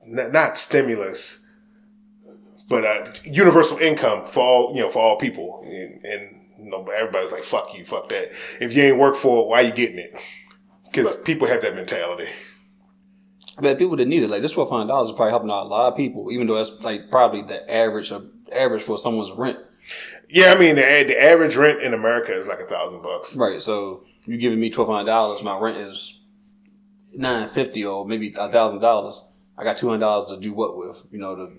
n- 0.03 0.33
not 0.33 0.59
stimulus, 0.59 1.49
but 2.69 2.83
a 2.83 3.13
universal 3.25 3.79
income 3.79 4.27
for 4.27 4.41
all, 4.41 4.73
you 4.75 4.83
know, 4.83 4.89
for 4.89 4.99
all 4.99 5.17
people. 5.17 5.63
And, 5.65 6.05
and 6.05 6.41
you 6.59 6.69
know, 6.69 6.85
everybody's 6.89 7.31
like, 7.31 7.45
fuck 7.45 7.73
you, 7.77 7.85
fuck 7.85 8.09
that. 8.09 8.33
If 8.61 8.75
you 8.75 8.83
ain't 8.83 8.99
work 8.99 9.15
for 9.15 9.45
it, 9.45 9.49
why 9.49 9.61
you 9.61 9.73
getting 9.73 9.99
it? 9.99 10.21
Cause 10.93 11.15
people 11.23 11.47
have 11.47 11.63
that 11.63 11.77
mentality. 11.77 12.27
But 13.61 13.79
people 13.79 13.97
that 13.99 14.09
need 14.09 14.25
it, 14.25 14.31
like 14.31 14.43
this 14.43 14.53
twelve 14.53 14.71
hundred 14.71 14.89
dollars 14.89 15.11
is 15.11 15.15
probably 15.15 15.31
helping 15.31 15.51
out 15.51 15.63
a 15.63 15.69
lot 15.69 15.93
of 15.93 15.97
people, 15.97 16.33
even 16.33 16.49
though 16.49 16.57
that's 16.57 16.81
like 16.81 17.09
probably 17.09 17.43
the 17.43 17.73
average 17.73 18.11
of 18.11 18.29
average 18.53 18.83
for 18.83 18.97
someone's 18.97 19.31
rent. 19.31 19.59
Yeah, 20.29 20.53
I 20.57 20.59
mean, 20.59 20.75
the, 20.75 21.05
the 21.07 21.23
average 21.23 21.55
rent 21.55 21.83
in 21.83 21.95
America 21.95 22.35
is 22.35 22.49
like 22.49 22.59
a 22.59 22.65
thousand 22.65 23.03
bucks. 23.03 23.37
Right. 23.37 23.61
So 23.61 24.05
you 24.27 24.37
giving 24.39 24.61
me 24.61 24.71
twelve 24.71 24.89
hundred 24.89 25.07
dollars, 25.07 25.43
my 25.43 25.59
rent 25.59 25.79
is 25.79 26.21
nine 27.15 27.49
fifty 27.49 27.85
or 27.85 28.07
maybe 28.07 28.35
a 28.39 28.49
thousand 28.49 28.81
dollars. 28.81 29.33
I 29.59 29.65
got 29.65 29.77
two 29.77 29.89
hundred 29.89 30.01
dollars 30.01 30.27
to 30.27 30.39
do 30.39 30.53
what 30.53 30.77
with? 30.77 31.07
You 31.11 31.19
know, 31.19 31.35
to 31.37 31.53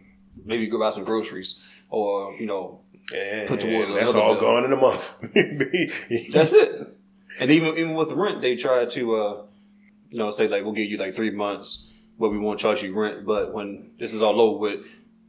maybe 0.46 0.68
go 0.68 0.80
buy 0.80 0.90
some 0.90 1.04
groceries 1.04 1.64
or 1.90 2.34
you 2.36 2.46
know 2.46 2.82
And 3.16 3.48
Put 3.48 3.60
towards 3.62 3.90
that's 3.90 4.16
all 4.16 4.34
bill. 4.34 4.42
gone 4.42 4.66
in 4.66 4.74
a 4.74 4.76
month. 4.76 5.20
that's 6.34 6.54
it. 6.54 6.98
And 7.40 7.50
even 7.52 7.78
even 7.78 7.94
with 7.96 8.10
the 8.10 8.16
rent, 8.16 8.42
they 8.42 8.56
try 8.56 8.86
to 8.86 9.16
uh, 9.16 9.44
you 10.10 10.18
know, 10.20 10.30
say 10.30 10.48
like 10.48 10.64
we'll 10.64 10.74
give 10.74 10.90
you 10.90 10.98
like 10.98 11.14
three 11.14 11.32
months, 11.32 11.94
but 12.20 12.30
we 12.30 12.38
won't 12.40 12.60
charge 12.60 12.84
you 12.84 12.94
rent. 13.00 13.26
But 13.26 13.54
when 13.54 13.94
this 14.00 14.14
is 14.14 14.22
all 14.22 14.40
over 14.42 14.58
with, 14.60 14.80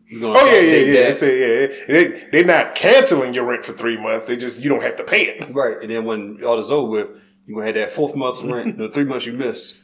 you're 0.09 0.29
Oh 0.29 0.47
yeah, 0.47 0.61
yeah, 0.61 0.77
yeah. 0.93 1.07
that. 1.07 1.15
Say, 1.17 1.41
yeah. 1.41 1.75
They, 1.87 2.05
they're 2.31 2.45
not 2.45 2.75
canceling 2.75 3.35
your 3.35 3.45
rent 3.47 3.65
for 3.65 3.73
three 3.73 3.97
months. 3.97 4.27
They 4.27 4.37
just 4.37 4.63
you 4.63 4.69
don't 4.71 4.83
have 4.83 4.97
to 4.97 5.05
pay 5.05 5.23
it. 5.25 5.55
Right, 5.55 5.77
and 5.81 5.91
then 5.91 6.05
when 6.05 6.43
all 6.45 6.57
this 6.57 6.71
over 6.71 6.91
with, 6.91 7.09
you 7.49 7.55
gonna 7.55 7.67
have 7.67 7.75
that 7.77 7.91
fourth 7.91 8.15
month's 8.15 8.45
rent, 8.45 8.77
the 8.77 8.91
three 8.91 9.05
months 9.05 9.25
you 9.25 9.33
missed, 9.33 9.83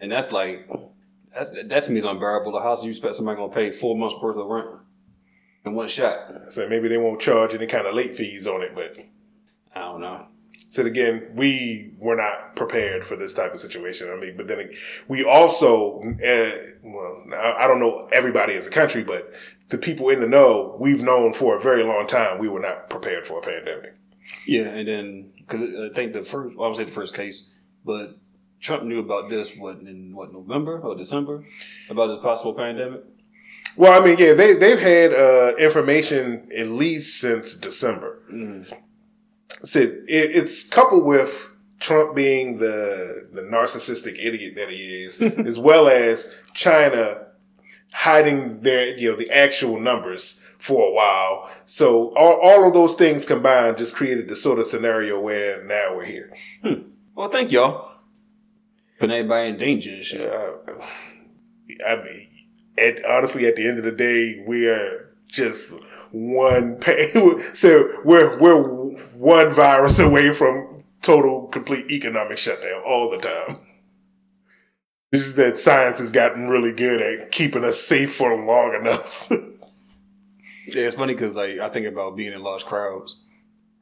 and 0.00 0.10
that's 0.10 0.32
like 0.32 0.68
that's 1.34 1.50
that 1.50 1.82
to 1.82 1.92
me 1.92 1.98
is 1.98 2.04
unbearable. 2.04 2.50
The 2.52 2.62
house 2.62 2.82
you 2.82 2.90
expect 2.90 3.14
somebody 3.14 3.36
gonna 3.36 3.52
pay 3.52 3.70
four 3.70 3.94
months 3.94 4.16
worth 4.20 4.38
of 4.38 4.46
rent 4.46 4.68
in 5.66 5.74
one 5.74 5.86
shot. 5.86 6.32
So 6.48 6.66
maybe 6.66 6.88
they 6.88 6.96
won't 6.96 7.20
charge 7.20 7.54
any 7.54 7.66
kind 7.66 7.86
of 7.86 7.94
late 7.94 8.16
fees 8.16 8.46
on 8.46 8.62
it. 8.62 8.74
But 8.74 8.96
I 9.76 9.80
don't 9.80 10.00
know. 10.00 10.28
so 10.66 10.86
again, 10.86 11.28
we 11.34 11.92
were 11.98 12.16
not 12.16 12.56
prepared 12.56 13.04
for 13.04 13.16
this 13.16 13.34
type 13.34 13.52
of 13.52 13.60
situation. 13.60 14.10
I 14.10 14.16
mean, 14.16 14.38
but 14.38 14.46
then 14.46 14.70
we 15.06 15.24
also, 15.26 16.00
uh, 16.00 16.52
well, 16.82 17.24
I 17.34 17.64
I 17.64 17.66
don't 17.66 17.80
know 17.80 18.08
everybody 18.14 18.54
as 18.54 18.66
a 18.66 18.70
country, 18.70 19.04
but 19.04 19.30
the 19.68 19.76
people 19.76 20.08
in 20.08 20.20
the 20.20 20.28
know, 20.28 20.74
we've 20.80 21.02
known 21.02 21.34
for 21.34 21.54
a 21.54 21.60
very 21.60 21.84
long 21.84 22.06
time 22.06 22.38
we 22.38 22.48
were 22.48 22.60
not 22.60 22.88
prepared 22.88 23.26
for 23.26 23.40
a 23.40 23.42
pandemic. 23.42 23.94
Yeah, 24.46 24.68
and 24.68 24.88
then 24.88 25.33
because 25.46 25.62
I 25.62 25.92
think 25.92 26.12
the 26.12 26.22
first, 26.22 26.56
well, 26.56 26.64
I 26.64 26.68
would 26.68 26.76
say 26.76 26.84
the 26.84 26.90
first 26.90 27.14
case, 27.14 27.58
but 27.84 28.16
Trump 28.60 28.84
knew 28.84 29.00
about 29.00 29.28
this 29.28 29.56
what 29.56 29.78
in 29.80 30.12
what 30.14 30.32
November 30.32 30.80
or 30.80 30.96
December 30.96 31.44
about 31.90 32.08
this 32.08 32.18
possible 32.18 32.54
pandemic. 32.54 33.02
Well, 33.76 34.00
I 34.00 34.04
mean, 34.04 34.16
yeah, 34.18 34.32
they 34.34 34.54
they've 34.54 34.80
had 34.80 35.12
uh, 35.12 35.56
information 35.58 36.48
at 36.56 36.68
least 36.68 37.20
since 37.20 37.54
December. 37.54 38.22
So 39.62 39.80
it, 39.80 40.04
it's 40.08 40.68
coupled 40.68 41.04
with 41.04 41.54
Trump 41.80 42.14
being 42.14 42.58
the 42.58 43.28
the 43.32 43.42
narcissistic 43.42 44.16
idiot 44.18 44.54
that 44.56 44.70
he 44.70 45.04
is, 45.04 45.20
as 45.22 45.58
well 45.58 45.88
as 45.88 46.40
China 46.54 47.26
hiding 47.92 48.60
their 48.62 48.96
you 48.96 49.10
know 49.10 49.16
the 49.16 49.30
actual 49.30 49.78
numbers 49.80 50.43
for 50.64 50.88
a 50.88 50.92
while. 50.92 51.50
So 51.66 52.14
all, 52.16 52.40
all 52.42 52.66
of 52.66 52.72
those 52.72 52.94
things 52.94 53.26
combined 53.26 53.76
just 53.76 53.94
created 53.94 54.28
the 54.28 54.36
sort 54.36 54.58
of 54.58 54.64
scenario 54.64 55.20
where 55.20 55.62
now 55.62 55.94
we're 55.94 56.06
here. 56.06 56.34
Well, 57.14 57.28
thank 57.28 57.52
y'all. 57.52 57.90
Putting 58.98 59.14
everybody 59.14 59.50
in 59.50 59.56
danger 59.58 59.90
and 59.90 60.04
shit. 60.04 60.22
Uh, 60.22 60.52
I 61.86 61.96
mean, 61.96 62.28
at, 62.82 63.04
honestly, 63.04 63.46
at 63.46 63.56
the 63.56 63.68
end 63.68 63.78
of 63.78 63.84
the 63.84 63.92
day, 63.92 64.42
we 64.46 64.66
are 64.66 65.14
just 65.26 65.84
one 66.12 66.76
pay. 66.80 67.08
So 67.38 68.00
we're 68.04 68.40
we're 68.40 68.62
one 69.14 69.50
virus 69.52 69.98
away 69.98 70.32
from 70.32 70.82
total, 71.02 71.46
complete 71.48 71.90
economic 71.90 72.38
shutdown 72.38 72.82
all 72.86 73.10
the 73.10 73.18
time. 73.18 73.58
This 75.12 75.26
is 75.26 75.36
that 75.36 75.58
science 75.58 76.00
has 76.00 76.10
gotten 76.10 76.48
really 76.48 76.72
good 76.72 77.00
at 77.00 77.30
keeping 77.30 77.64
us 77.64 77.78
safe 77.78 78.14
for 78.14 78.34
long 78.34 78.74
enough. 78.74 79.30
Yeah, 80.66 80.86
it's 80.86 80.96
funny 80.96 81.14
because 81.14 81.34
like 81.34 81.58
I 81.58 81.68
think 81.68 81.86
about 81.86 82.16
being 82.16 82.32
in 82.32 82.42
large 82.42 82.64
crowds 82.64 83.16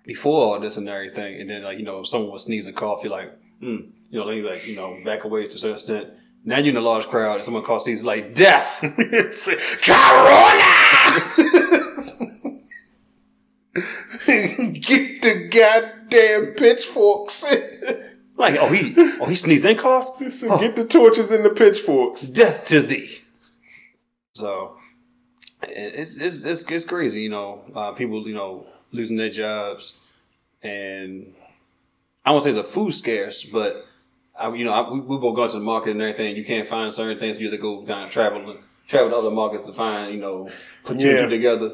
before 0.05 0.47
all 0.55 0.61
this 0.61 0.77
and 0.77 0.88
everything, 0.88 1.40
and 1.40 1.49
then 1.49 1.62
like 1.62 1.79
you 1.79 1.85
know 1.85 2.01
if 2.01 2.09
someone 2.09 2.33
was 2.33 2.45
sneezing, 2.45 2.75
cough, 2.75 3.03
you're 3.03 3.12
like, 3.12 3.33
hmm, 3.61 3.77
you 4.11 4.18
know, 4.18 4.27
then 4.27 4.37
you 4.38 4.49
like 4.49 4.66
you 4.66 4.77
know 4.77 4.99
back 5.05 5.25
away 5.25 5.42
to 5.42 5.47
a 5.49 5.51
certain 5.59 5.75
extent. 5.75 6.11
Now 6.45 6.59
you're 6.59 6.71
in 6.71 6.77
a 6.77 6.81
large 6.81 7.07
crowd, 7.07 7.37
and 7.37 7.45
someone 7.45 7.62
coughs, 7.62 7.85
sneezes, 7.85 8.05
like 8.05 8.35
death. 8.35 8.81
Corona! 9.87 10.59
Get 13.75 15.23
the 15.23 15.49
goddamn 15.51 16.55
pitchforks. 16.55 17.45
like 18.37 18.55
oh 18.59 18.73
he 18.73 18.92
oh 19.21 19.27
he 19.27 19.35
sneezed 19.35 19.64
and 19.64 19.79
coughed. 19.79 20.29
So 20.31 20.59
Get 20.59 20.77
the 20.77 20.85
torches 20.87 21.31
and 21.31 21.45
the 21.45 21.51
pitchforks. 21.51 22.29
death 22.29 22.64
to 22.66 22.81
thee. 22.81 23.09
So 24.33 24.77
it's 25.68 26.16
it's 26.18 26.44
it's, 26.44 26.70
it's 26.70 26.85
crazy, 26.85 27.22
you 27.22 27.29
know. 27.31 27.62
Uh, 27.75 27.92
people, 27.92 28.27
you 28.27 28.35
know, 28.35 28.66
losing 28.92 29.16
their 29.16 29.31
jobs, 29.31 29.98
and 30.62 31.35
I 32.25 32.31
won't 32.31 32.42
say 32.42 32.51
it's 32.51 32.59
a 32.59 32.64
food 32.64 32.92
scarce, 32.92 33.42
but 33.44 33.85
I, 34.38 34.53
you 34.55 34.64
know, 34.64 34.72
I, 34.72 34.90
we, 34.90 35.01
we 35.01 35.18
both 35.18 35.37
go 35.37 35.46
to 35.46 35.53
the 35.59 35.61
market 35.64 35.90
and 35.90 36.03
everything. 36.03 36.37
You 36.37 36.44
can't 36.44 36.66
find 36.66 36.90
certain 36.92 37.18
things. 37.18 37.40
You 37.40 37.48
have 37.51 37.59
to 37.59 37.62
go 37.62 37.83
kind 37.85 38.05
of 38.07 38.11
travel 38.11 38.51
and 38.51 38.59
travel 38.87 39.11
to 39.11 39.16
other 39.16 39.31
markets 39.31 39.64
to 39.66 39.72
find, 39.72 40.12
you 40.14 40.20
know, 40.20 40.48
put 40.85 40.98
two 40.98 41.09
Yeah. 41.09 41.27
together. 41.29 41.70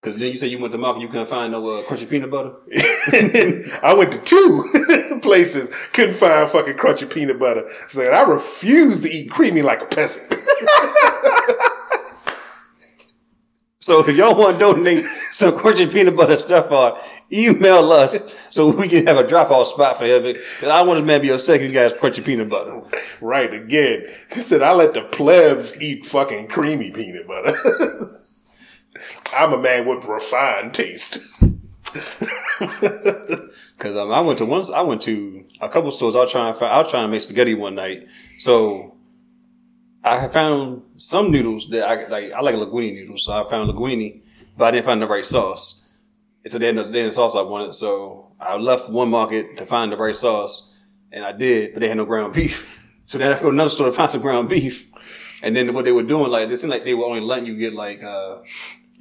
Because 0.00 0.16
then 0.16 0.28
you 0.28 0.36
say 0.36 0.46
you 0.46 0.60
went 0.60 0.70
to 0.72 0.78
the 0.78 0.80
market, 0.80 1.00
you 1.00 1.08
couldn't 1.08 1.26
find 1.26 1.50
no 1.50 1.66
uh, 1.66 1.82
crunchy 1.82 2.08
peanut 2.08 2.30
butter. 2.30 2.52
I 3.82 3.94
went 3.98 4.12
to 4.12 4.18
two 4.18 5.18
places, 5.22 5.88
couldn't 5.92 6.14
find 6.14 6.48
fucking 6.48 6.74
crunchy 6.74 7.12
peanut 7.12 7.40
butter. 7.40 7.66
So 7.88 8.02
I 8.08 8.22
refuse 8.22 9.00
to 9.00 9.08
eat 9.10 9.28
creamy 9.30 9.62
like 9.62 9.82
a 9.82 9.86
peasant. 9.86 10.38
So 13.88 14.00
if 14.00 14.14
y'all 14.18 14.36
want 14.36 14.56
to 14.56 14.60
donate 14.60 14.98
some 15.02 15.54
crunchy 15.54 15.90
peanut 15.90 16.14
butter 16.14 16.36
stuff 16.36 16.70
on, 16.70 16.92
email 17.32 17.90
us 17.90 18.54
so 18.54 18.76
we 18.76 18.86
can 18.86 19.06
have 19.06 19.16
a 19.16 19.26
drop 19.26 19.50
off 19.50 19.68
spot 19.68 19.96
for 19.96 20.04
him. 20.04 20.24
Because 20.24 20.64
I 20.64 20.82
want 20.82 20.98
this 20.98 21.06
man 21.06 21.20
to 21.20 21.26
be 21.26 21.32
upset 21.32 21.62
he 21.62 21.72
got 21.72 21.90
his 21.90 21.98
crunchy 21.98 22.22
peanut 22.22 22.50
butter. 22.50 22.82
right, 23.22 23.54
again. 23.54 24.02
He 24.28 24.40
said, 24.40 24.60
I 24.60 24.74
let 24.74 24.92
the 24.92 25.04
plebs 25.04 25.82
eat 25.82 26.04
fucking 26.04 26.48
creamy 26.48 26.90
peanut 26.90 27.26
butter. 27.26 27.54
I'm 29.34 29.54
a 29.54 29.58
man 29.58 29.88
with 29.88 30.06
refined 30.06 30.74
taste. 30.74 31.40
Because 33.78 33.96
um, 33.96 34.10
I 34.10 34.20
went 34.20 34.38
to 34.38 34.44
once, 34.44 34.72
I 34.72 34.80
went 34.80 35.02
to 35.02 35.44
a 35.60 35.68
couple 35.68 35.92
stores. 35.92 36.16
I 36.16 36.22
was 36.22 36.32
trying 36.32 36.52
to 36.52 36.58
find, 36.58 36.72
I 36.72 36.82
was 36.82 36.90
trying 36.90 37.04
to 37.04 37.08
make 37.08 37.20
spaghetti 37.20 37.54
one 37.54 37.76
night. 37.76 38.08
So 38.36 38.97
I 40.10 40.28
found 40.28 40.82
some 40.96 41.30
noodles 41.30 41.68
that 41.70 41.84
I 41.86 42.06
like. 42.08 42.32
I 42.32 42.40
like 42.40 42.54
linguine 42.54 42.94
noodles, 42.94 43.24
so 43.24 43.32
I 43.32 43.48
found 43.48 43.70
linguine, 43.70 44.22
but 44.56 44.66
I 44.66 44.70
didn't 44.72 44.86
find 44.86 45.02
the 45.02 45.06
right 45.06 45.24
sauce. 45.24 45.94
And 46.44 46.52
so 46.52 46.58
they 46.58 46.66
had 46.66 46.76
no, 46.76 46.82
they 46.82 47.00
had 47.00 47.08
the 47.08 47.12
sauce 47.12 47.36
I 47.36 47.42
wanted. 47.42 47.72
So 47.74 48.32
I 48.40 48.56
left 48.56 48.90
one 48.90 49.10
market 49.10 49.56
to 49.58 49.66
find 49.66 49.92
the 49.92 49.96
right 49.96 50.14
sauce, 50.14 50.78
and 51.12 51.24
I 51.24 51.32
did, 51.32 51.74
but 51.74 51.80
they 51.80 51.88
had 51.88 51.96
no 51.96 52.04
ground 52.04 52.34
beef. 52.34 52.76
So 53.08 53.16
then 53.16 53.32
I 53.32 53.36
go 53.36 53.44
to 53.44 53.48
another 53.48 53.70
store 53.70 53.86
to 53.86 53.92
find 53.92 54.10
some 54.10 54.20
ground 54.20 54.50
beef. 54.50 54.92
And 55.42 55.56
then 55.56 55.72
what 55.72 55.86
they 55.86 55.92
were 55.92 56.02
doing, 56.02 56.30
like, 56.30 56.50
it 56.50 56.56
seemed 56.58 56.72
like 56.72 56.84
they 56.84 56.92
were 56.92 57.06
only 57.06 57.22
letting 57.22 57.46
you 57.46 57.56
get 57.56 57.72
like 57.72 58.02
uh, 58.04 58.40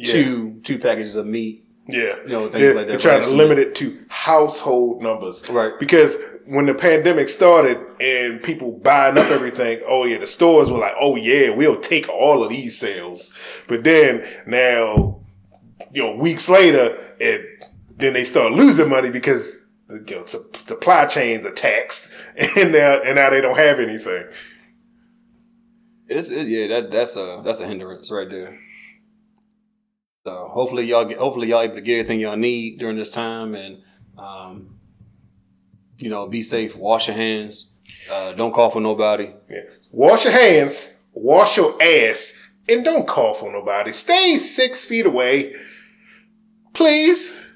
two 0.01 0.61
two 0.63 0.79
packages 0.79 1.17
of 1.17 1.25
meat. 1.25 1.66
Yeah. 1.87 2.17
You 2.23 2.29
know, 2.29 2.41
things 2.41 2.53
they're, 2.53 2.75
like 2.75 2.87
that, 2.87 2.87
they're 2.87 2.97
trying 2.97 3.21
right? 3.21 3.29
to 3.29 3.35
limit 3.35 3.59
it 3.59 3.75
to 3.75 3.97
household 4.09 5.01
numbers. 5.01 5.49
Right. 5.49 5.73
Because 5.79 6.17
when 6.45 6.65
the 6.65 6.73
pandemic 6.73 7.29
started 7.29 7.77
and 8.01 8.41
people 8.41 8.71
buying 8.71 9.17
up 9.17 9.29
everything, 9.31 9.81
oh 9.87 10.05
yeah, 10.05 10.17
the 10.17 10.27
stores 10.27 10.71
were 10.71 10.79
like, 10.79 10.95
oh 10.99 11.15
yeah, 11.15 11.49
we'll 11.49 11.79
take 11.79 12.09
all 12.09 12.43
of 12.43 12.49
these 12.49 12.77
sales. 12.77 13.63
But 13.67 13.83
then 13.83 14.23
now, 14.45 15.19
you 15.93 16.03
know, 16.03 16.15
weeks 16.15 16.49
later, 16.49 16.97
it, 17.19 17.63
then 17.95 18.13
they 18.13 18.23
start 18.23 18.53
losing 18.53 18.89
money 18.89 19.09
because 19.09 19.67
you 19.89 20.15
know, 20.15 20.23
su- 20.25 20.43
supply 20.53 21.05
chains 21.05 21.45
are 21.45 21.53
taxed 21.53 22.21
and 22.57 22.71
now, 22.71 23.01
and 23.01 23.15
now 23.15 23.29
they 23.29 23.41
don't 23.41 23.57
have 23.57 23.79
anything. 23.79 24.27
It's 26.09 26.31
it, 26.31 26.47
yeah, 26.47 26.67
that 26.67 26.91
that's 26.91 27.17
a 27.17 27.41
that's 27.43 27.59
a 27.59 27.67
hindrance 27.67 28.11
right 28.11 28.29
there. 28.29 28.59
So 30.27 30.49
hopefully 30.51 30.83
y'all 30.83 31.05
get 31.05 31.19
hopefully 31.19 31.47
y'all 31.47 31.61
able 31.61 31.75
to 31.75 31.81
get 31.81 31.99
everything 31.99 32.19
y'all 32.19 32.35
need 32.35 32.79
during 32.79 32.97
this 32.97 33.11
time 33.11 33.55
and 33.55 33.81
um, 34.17 34.77
you 35.99 36.09
know 36.09 36.27
be 36.27 36.41
safe, 36.41 36.75
wash 36.75 37.07
your 37.07 37.15
hands, 37.15 37.77
uh, 38.11 38.33
don't 38.33 38.51
call 38.51 38.69
for 38.69 38.81
nobody. 38.81 39.31
Yeah. 39.49 39.61
Wash 39.93 40.25
your 40.25 40.33
hands, 40.33 41.09
wash 41.13 41.55
your 41.55 41.81
ass, 41.81 42.55
and 42.67 42.83
don't 42.83 43.07
cough 43.07 43.41
on 43.41 43.53
nobody. 43.53 43.93
Stay 43.93 44.35
six 44.35 44.83
feet 44.83 45.05
away. 45.05 45.53
Please. 46.73 47.55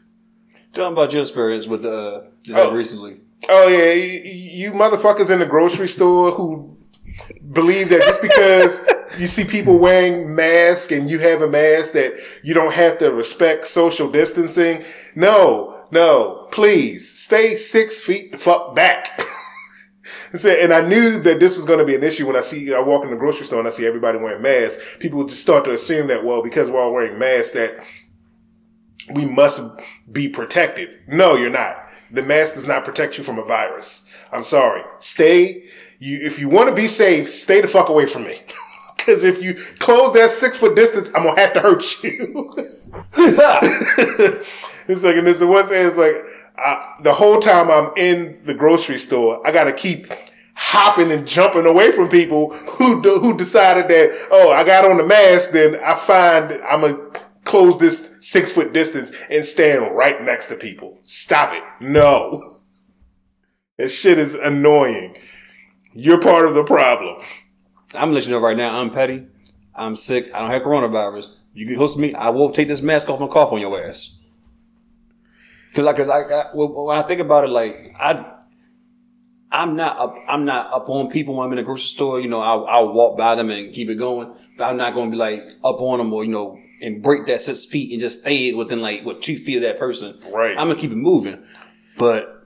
Tell 0.71 0.85
them 0.85 0.93
about 0.93 1.11
your 1.11 1.23
experience 1.23 1.67
with 1.67 1.83
uh 1.85 2.21
Oh. 2.53 2.73
recently. 2.73 3.17
Oh 3.49 3.67
yeah, 3.67 3.91
you 4.31 4.71
motherfuckers 4.71 5.29
in 5.29 5.39
the 5.39 5.45
grocery 5.45 5.89
store 5.89 6.31
who 6.31 6.77
believe 7.51 7.89
that 7.89 7.99
just 8.05 8.21
because 8.21 8.87
you 9.17 9.27
see 9.27 9.43
people 9.43 9.77
wearing 9.77 10.35
masks 10.35 10.91
and 10.91 11.09
you 11.09 11.19
have 11.19 11.41
a 11.41 11.47
mask 11.47 11.93
that 11.93 12.13
you 12.43 12.53
don't 12.53 12.73
have 12.73 12.97
to 12.99 13.11
respect 13.11 13.65
social 13.65 14.09
distancing. 14.09 14.83
No, 15.15 15.85
no, 15.91 16.47
please 16.51 17.11
stay 17.11 17.55
six 17.55 18.01
feet 18.01 18.31
the 18.31 18.37
fuck 18.37 18.75
back. 18.75 19.19
And 20.33 20.73
I 20.73 20.79
knew 20.79 21.19
that 21.19 21.41
this 21.41 21.57
was 21.57 21.65
going 21.65 21.79
to 21.79 21.85
be 21.85 21.95
an 21.95 22.03
issue 22.03 22.25
when 22.25 22.37
I 22.37 22.41
see, 22.41 22.73
I 22.73 22.79
walk 22.79 23.03
in 23.03 23.11
the 23.11 23.17
grocery 23.17 23.45
store 23.45 23.59
and 23.59 23.67
I 23.67 23.71
see 23.71 23.85
everybody 23.85 24.17
wearing 24.17 24.41
masks. 24.41 24.97
People 24.97 25.19
would 25.19 25.27
just 25.27 25.41
start 25.41 25.65
to 25.65 25.71
assume 25.71 26.07
that, 26.07 26.23
well, 26.23 26.41
because 26.41 26.71
we're 26.71 26.81
all 26.81 26.93
wearing 26.93 27.19
masks, 27.19 27.53
that 27.53 27.85
we 29.13 29.25
must 29.25 29.61
be 30.09 30.29
protected. 30.29 30.89
No, 31.05 31.35
you're 31.35 31.49
not. 31.49 31.75
The 32.11 32.23
mask 32.23 32.53
does 32.53 32.67
not 32.67 32.85
protect 32.85 33.17
you 33.17 33.25
from 33.25 33.39
a 33.39 33.43
virus. 33.43 34.29
I'm 34.31 34.43
sorry. 34.43 34.83
Stay, 34.99 35.65
you, 35.99 36.19
if 36.21 36.39
you 36.39 36.47
want 36.47 36.69
to 36.69 36.75
be 36.75 36.87
safe, 36.87 37.27
stay 37.27 37.59
the 37.59 37.67
fuck 37.67 37.89
away 37.89 38.05
from 38.05 38.23
me. 38.23 38.39
Cause 39.05 39.23
if 39.23 39.43
you 39.43 39.53
close 39.79 40.13
that 40.13 40.29
six 40.29 40.57
foot 40.57 40.75
distance, 40.75 41.11
I'm 41.15 41.23
gonna 41.23 41.39
have 41.39 41.53
to 41.53 41.61
hurt 41.61 42.03
you. 42.03 42.53
it's 44.87 45.03
like, 45.03 45.15
and 45.15 45.27
the 45.27 45.47
one 45.47 45.65
thing, 45.65 45.87
it's 45.87 45.97
like, 45.97 46.15
uh, 46.57 47.01
the 47.01 47.13
whole 47.13 47.39
time 47.39 47.71
I'm 47.71 47.91
in 47.97 48.37
the 48.45 48.53
grocery 48.53 48.97
store, 48.97 49.45
I 49.45 49.51
gotta 49.51 49.73
keep 49.73 50.07
hopping 50.53 51.11
and 51.11 51.27
jumping 51.27 51.65
away 51.65 51.91
from 51.91 52.07
people 52.09 52.53
who 52.53 53.01
do, 53.01 53.19
who 53.19 53.35
decided 53.35 53.87
that 53.87 54.27
oh 54.31 54.51
I 54.51 54.63
got 54.63 54.85
on 54.85 54.97
the 54.97 55.03
mask 55.03 55.51
then 55.51 55.79
I 55.83 55.95
find 55.95 56.61
I'm 56.63 56.81
gonna 56.81 57.09
close 57.51 57.79
this 57.79 58.17
six 58.21 58.51
foot 58.51 58.71
distance 58.71 59.27
and 59.29 59.45
stand 59.45 59.95
right 59.95 60.23
next 60.23 60.47
to 60.49 60.55
people. 60.55 60.99
Stop 61.03 61.53
it. 61.53 61.63
No. 61.81 62.59
That 63.77 63.89
shit 63.89 64.17
is 64.17 64.35
annoying. 64.35 65.15
You're 65.93 66.21
part 66.21 66.45
of 66.45 66.53
the 66.53 66.63
problem. 66.63 67.21
I'm 67.93 68.01
gonna 68.01 68.13
let 68.13 68.25
you 68.25 68.31
know 68.31 68.39
right 68.39 68.57
now. 68.57 68.79
I'm 68.79 68.91
petty. 68.91 69.25
I'm 69.75 69.95
sick. 69.95 70.33
I 70.33 70.39
don't 70.39 70.51
have 70.51 70.61
coronavirus. 70.61 71.33
You 71.53 71.65
can 71.65 71.75
host 71.75 71.97
me. 71.99 72.13
I 72.13 72.29
will 72.29 72.51
take 72.51 72.67
this 72.67 72.81
mask 72.81 73.09
off 73.09 73.19
and 73.19 73.29
cough 73.29 73.51
on 73.51 73.59
your 73.59 73.85
ass. 73.85 74.17
Cause, 75.75 75.85
I, 75.85 75.93
cause 75.93 76.09
I, 76.09 76.19
I 76.19 76.49
when 76.53 76.97
I 76.97 77.01
think 77.01 77.21
about 77.21 77.45
it, 77.45 77.49
like 77.49 77.95
I, 77.97 78.25
I'm 79.51 79.75
not 79.75 79.97
up. 79.97 80.15
I'm 80.27 80.45
not 80.45 80.73
up 80.73 80.89
on 80.89 81.09
people 81.09 81.35
when 81.35 81.47
I'm 81.47 81.53
in 81.53 81.59
a 81.59 81.63
grocery 81.63 81.83
store. 81.83 82.19
You 82.19 82.27
know, 82.27 82.41
I'll, 82.41 82.65
I'll 82.65 82.93
walk 82.93 83.17
by 83.17 83.35
them 83.35 83.49
and 83.49 83.73
keep 83.73 83.89
it 83.89 83.95
going. 83.95 84.33
But 84.57 84.69
I'm 84.69 84.77
not 84.77 84.93
going 84.93 85.09
to 85.09 85.11
be 85.11 85.17
like 85.17 85.49
up 85.63 85.79
on 85.79 85.97
them 85.97 86.13
or 86.13 86.23
you 86.23 86.31
know 86.31 86.59
and 86.81 87.01
break 87.01 87.25
that 87.27 87.39
six 87.39 87.65
feet 87.65 87.91
and 87.91 88.01
just 88.01 88.21
stay 88.21 88.53
within 88.53 88.81
like 88.81 89.05
what 89.05 89.21
two 89.21 89.37
feet 89.37 89.57
of 89.57 89.63
that 89.63 89.79
person. 89.79 90.17
Right. 90.31 90.51
I'm 90.57 90.67
gonna 90.67 90.75
keep 90.75 90.91
it 90.91 90.95
moving, 90.95 91.43
but. 91.97 92.37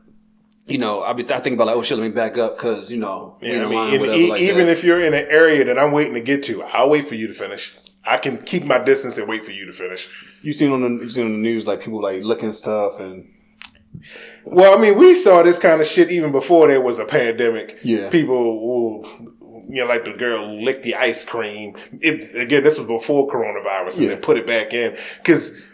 You 0.68 0.80
know, 0.80 1.04
I 1.04 1.14
be 1.14 1.24
I 1.32 1.40
think 1.40 1.54
about 1.54 1.68
like, 1.68 1.76
oh 1.76 1.84
shit, 1.84 1.98
let 2.00 2.06
me 2.08 2.12
back 2.12 2.38
up 2.38 2.58
because 2.58 2.92
you 2.92 3.00
know, 3.00 3.38
Yeah, 3.42 3.66
I 3.66 3.70
mean, 3.70 4.00
whatever, 4.00 4.06
e- 4.14 4.30
like 4.32 4.42
even 4.42 4.66
that. 4.66 4.72
if 4.72 4.84
you're 4.84 5.00
in 5.00 5.14
an 5.14 5.28
area 5.30 5.64
that 5.66 5.78
I'm 5.78 5.92
waiting 5.92 6.16
to 6.16 6.22
get 6.22 6.44
to, 6.46 6.64
I'll 6.64 6.90
wait 6.90 7.06
for 7.06 7.14
you 7.16 7.28
to 7.28 7.34
finish. 7.34 7.78
I 8.04 8.18
can 8.18 8.38
keep 8.38 8.64
my 8.66 8.80
distance 8.84 9.18
and 9.20 9.28
wait 9.28 9.46
for 9.46 9.52
you 9.52 9.66
to 9.68 9.72
finish. 9.72 10.10
you 10.42 10.52
seen 10.52 10.72
on 10.72 10.82
the 10.82 11.04
you 11.04 11.10
seen 11.10 11.26
on 11.26 11.32
the 11.34 11.38
news 11.38 11.68
like 11.68 11.82
people 11.82 12.02
like 12.02 12.24
looking 12.24 12.52
stuff 12.52 13.00
and 13.00 13.32
Well, 14.46 14.78
I 14.78 14.82
mean, 14.82 14.98
we 14.98 15.14
saw 15.16 15.44
this 15.44 15.60
kind 15.60 15.80
of 15.82 15.88
shit 15.88 16.12
even 16.12 16.32
before 16.32 16.68
there 16.68 16.82
was 16.82 16.98
a 17.00 17.06
pandemic. 17.06 17.80
Yeah. 17.84 18.10
People 18.10 18.60
will, 18.68 19.06
you 19.70 19.82
know, 19.82 19.86
like 19.88 20.04
the 20.04 20.14
girl 20.14 20.62
licked 20.64 20.84
the 20.84 20.96
ice 20.96 21.24
cream. 21.26 21.76
It, 22.02 22.36
again, 22.36 22.64
this 22.64 22.78
was 22.80 22.88
before 22.88 23.28
coronavirus 23.28 23.98
and 23.98 24.04
Yeah. 24.04 24.10
then 24.10 24.22
put 24.22 24.38
it 24.38 24.46
back 24.48 24.74
in. 24.74 24.96
Cause 25.24 25.68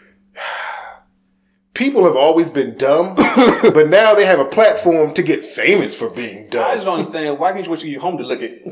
people 1.82 2.04
have 2.04 2.16
always 2.16 2.50
been 2.50 2.76
dumb, 2.76 3.14
but 3.74 3.88
now 3.88 4.14
they 4.14 4.24
have 4.24 4.38
a 4.38 4.44
platform 4.44 5.12
to 5.14 5.22
get 5.22 5.44
famous 5.44 5.98
for 5.98 6.08
being 6.10 6.48
dumb. 6.48 6.64
I 6.64 6.74
just 6.74 6.84
don't 6.84 6.94
understand 6.94 7.38
why 7.38 7.52
can't 7.52 7.64
you 7.64 7.70
wait 7.70 7.80
till 7.80 7.88
you 7.90 8.00
home 8.00 8.18
to 8.18 8.24
look 8.24 8.40
it? 8.40 8.62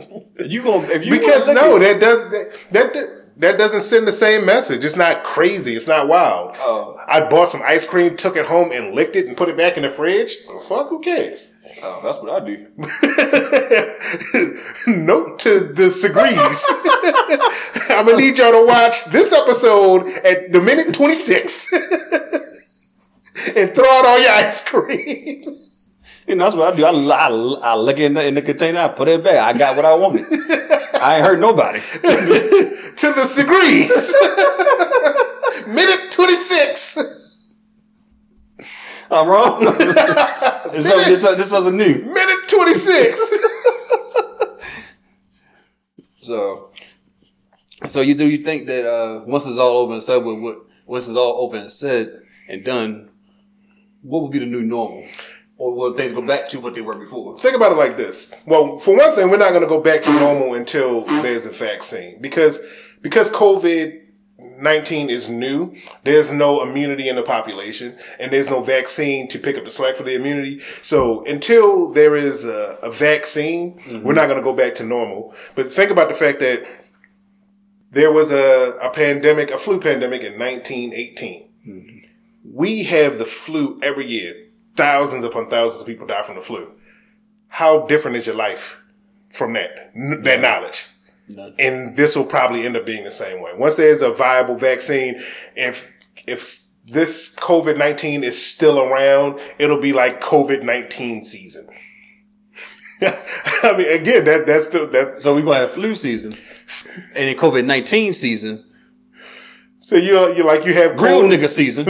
You 0.49 0.63
gonna 0.63 0.87
if 0.89 1.05
you 1.05 1.11
Because 1.13 1.49
no, 1.49 1.71
look 1.73 1.83
it- 1.83 1.95
that 1.95 2.01
does, 2.01 2.31
that, 2.31 2.67
that, 2.93 3.17
that 3.39 3.59
doesn't 3.59 3.83
send 3.83 4.07
the 4.07 4.13
same 4.13 4.47
message. 4.47 4.85
It's 4.85 4.97
not 4.97 5.25
crazy. 5.25 5.75
It's 5.75 5.89
not 5.89 6.07
wild. 6.09 6.55
Oh. 6.59 6.97
I 7.09 7.25
bought 7.27 7.49
some 7.49 7.63
ice 7.67 7.87
cream, 7.89 8.17
took 8.17 8.37
it 8.37 8.47
home 8.47 8.71
and 8.71 8.95
licked 8.95 9.17
it 9.17 9.27
and 9.27 9.37
put 9.37 9.49
it 9.49 9.57
back 9.57 9.77
in 9.77 9.83
the 9.83 9.91
fridge. 9.91 10.37
Well, 10.49 10.59
fuck, 10.61 10.89
who 10.91 11.01
cares? 11.01 11.57
oh, 11.83 12.01
that's 12.05 12.21
what 12.23 12.31
I 12.31 12.45
do. 12.45 12.67
Note 14.87 15.39
to 15.41 15.61
the 15.73 15.91
Segrees. 15.91 16.65
I'm 17.91 18.07
gonna 18.07 18.19
need 18.19 18.39
y'all 18.39 18.53
to 18.53 18.65
watch 18.67 19.07
this 19.07 19.33
episode 19.33 20.07
at 20.25 20.53
the 20.53 20.61
minute 20.61 20.95
26 20.95 21.73
and 23.57 23.71
throw 23.75 23.85
out 23.85 24.07
all 24.07 24.21
your 24.21 24.33
ice 24.33 24.69
cream. 24.69 25.49
You 26.27 26.37
know, 26.37 26.45
that's 26.45 26.55
what 26.55 26.73
I 26.75 26.77
do. 26.77 26.85
I, 26.85 26.91
I, 26.91 27.73
I 27.73 27.75
look 27.77 27.99
in 27.99 28.15
the, 28.15 28.25
in 28.25 28.35
the 28.35 28.43
container, 28.43 28.79
I 28.81 28.89
put 28.89 29.09
it 29.09 29.25
back. 29.25 29.35
I 29.37 29.59
got 29.59 29.75
what 29.75 29.85
I 29.85 29.95
wanted. 29.95 30.27
I 31.03 31.17
ain't 31.17 31.25
hurt 31.27 31.41
nobody. 31.41 31.81
to 31.81 33.13
the 33.17 33.25
Segrees. 33.25 34.15
minute 35.75 36.13
26. 36.13 37.57
I'm 39.11 39.29
wrong. 39.29 39.65
this, 39.65 40.85
is, 40.87 40.95
this, 41.07 41.25
is- 41.25 41.37
this 41.37 41.47
is 41.47 41.51
something 41.51 41.77
new. 41.77 41.95
Minute 42.05 42.49
26. 42.49 43.57
So, 45.99 46.69
so 47.87 48.01
you 48.03 48.15
do 48.15 48.29
you 48.29 48.39
think 48.39 48.67
that 48.67 48.87
uh, 48.89 49.23
once 49.27 49.47
it's 49.47 49.59
all 49.59 49.79
over 49.79 49.95
and 49.95 50.03
said, 50.03 50.19
with 50.19 50.39
what 50.39 50.59
once 50.87 51.09
it's 51.09 51.17
all 51.17 51.43
over 51.45 51.57
and 51.57 51.71
said 51.71 52.13
and 52.49 52.65
done, 52.65 53.10
what 54.03 54.23
would 54.23 54.33
be 54.33 54.39
the 54.39 54.47
new 54.47 54.63
normal, 54.63 55.05
or 55.57 55.75
will 55.75 55.93
things 55.93 56.13
go 56.13 56.27
back 56.27 56.49
to 56.49 56.61
what 56.61 56.75
they 56.75 56.81
were 56.81 56.99
before? 56.99 57.35
Think 57.35 57.57
about 57.57 57.73
it 57.73 57.79
like 57.79 57.97
this. 57.97 58.45
Well, 58.47 58.77
for 58.77 58.97
one 58.97 59.13
thing, 59.13 59.31
we're 59.31 59.37
not 59.37 59.51
going 59.51 59.63
to 59.63 59.69
go 59.69 59.81
back 59.81 60.03
to 60.03 60.13
normal 60.13 60.55
until 60.55 61.03
there's 61.23 61.47
a 61.47 61.51
vaccine 61.51 62.21
because 62.21 62.89
because 63.03 63.33
COVID 63.33 64.01
nineteen 64.59 65.11
is 65.11 65.29
new. 65.29 65.77
There's 66.03 66.33
no 66.33 66.63
immunity 66.63 67.09
in 67.09 67.17
the 67.17 67.23
population, 67.23 67.97
and 68.19 68.33
there's 68.33 68.51
no 68.51 68.61
vaccine 68.61 69.29
to 69.29 69.39
pick 69.39 69.57
up 69.57 69.65
the 69.65 69.71
slack 69.71 69.97
for 69.97 70.03
the 70.03 70.15
immunity. 70.15 70.59
So 70.59 71.25
until 71.25 71.93
there 71.93 72.17
is 72.17 72.47
a, 72.47 72.79
a 72.83 72.91
vaccine, 72.91 73.79
mm-hmm. 73.81 74.03
we're 74.07 74.15
not 74.15 74.27
going 74.27 74.39
to 74.39 74.45
go 74.45 74.55
back 74.55 74.75
to 74.77 74.85
normal. 74.85 75.35
But 75.55 75.71
think 75.71 75.91
about 75.91 76.09
the 76.09 76.15
fact 76.15 76.41
that 76.41 76.67
there 77.91 78.13
was 78.13 78.31
a, 78.31 78.79
a 78.81 78.91
pandemic, 78.91 79.51
a 79.51 79.59
flu 79.59 79.81
pandemic 79.81 80.23
in 80.23 80.39
1918. 80.39 81.49
Hmm. 81.65 81.90
We 82.45 82.85
have 82.85 83.19
the 83.19 83.25
flu 83.25 83.79
every 83.83 84.07
year. 84.07 84.35
Thousands 84.77 85.25
upon 85.25 85.49
thousands 85.49 85.83
of 85.83 85.87
people 85.87 86.07
die 86.07 86.23
from 86.23 86.37
the 86.37 86.41
flu. 86.41 86.73
How 87.49 87.87
different 87.87 88.17
is 88.17 88.27
your 88.27 88.37
life 88.37 88.83
from 89.31 89.53
that, 89.55 89.93
that 90.23 90.41
knowledge? 90.41 90.87
None. 91.29 91.55
And 91.59 91.95
this 91.95 92.17
will 92.17 92.25
probably 92.25 92.65
end 92.65 92.77
up 92.77 92.87
being 92.87 93.05
the 93.05 93.11
same 93.11 93.41
way. 93.41 93.53
Once 93.55 93.77
there's 93.77 94.03
a 94.03 94.11
viable 94.11 94.57
vaccine, 94.57 95.17
if, 95.55 95.97
if 96.27 96.71
this 96.87 97.37
COVID-19 97.37 98.23
is 98.23 98.41
still 98.45 98.81
around, 98.81 99.41
it'll 99.59 99.81
be 99.81 99.93
like 99.93 100.21
COVID-19 100.21 101.25
season. 101.25 101.69
I 103.63 103.77
mean, 103.77 103.91
again, 103.91 104.25
that, 104.25 104.45
that's 104.47 104.69
the, 104.69 104.87
that's, 104.87 105.23
So 105.23 105.35
we're 105.35 105.43
gonna 105.43 105.61
have 105.61 105.73
flu 105.73 105.95
season, 105.95 106.33
and 107.17 107.29
then 107.29 107.37
COVID 107.37 107.65
nineteen 107.65 108.13
season, 108.13 108.63
so 109.81 109.97
you're, 109.97 110.35
you're 110.37 110.47
like, 110.47 110.65
you 110.67 110.75
have 110.75 111.01
real 111.01 111.21
cold- 111.21 111.33
nigga 111.33 111.49
season. 111.49 111.87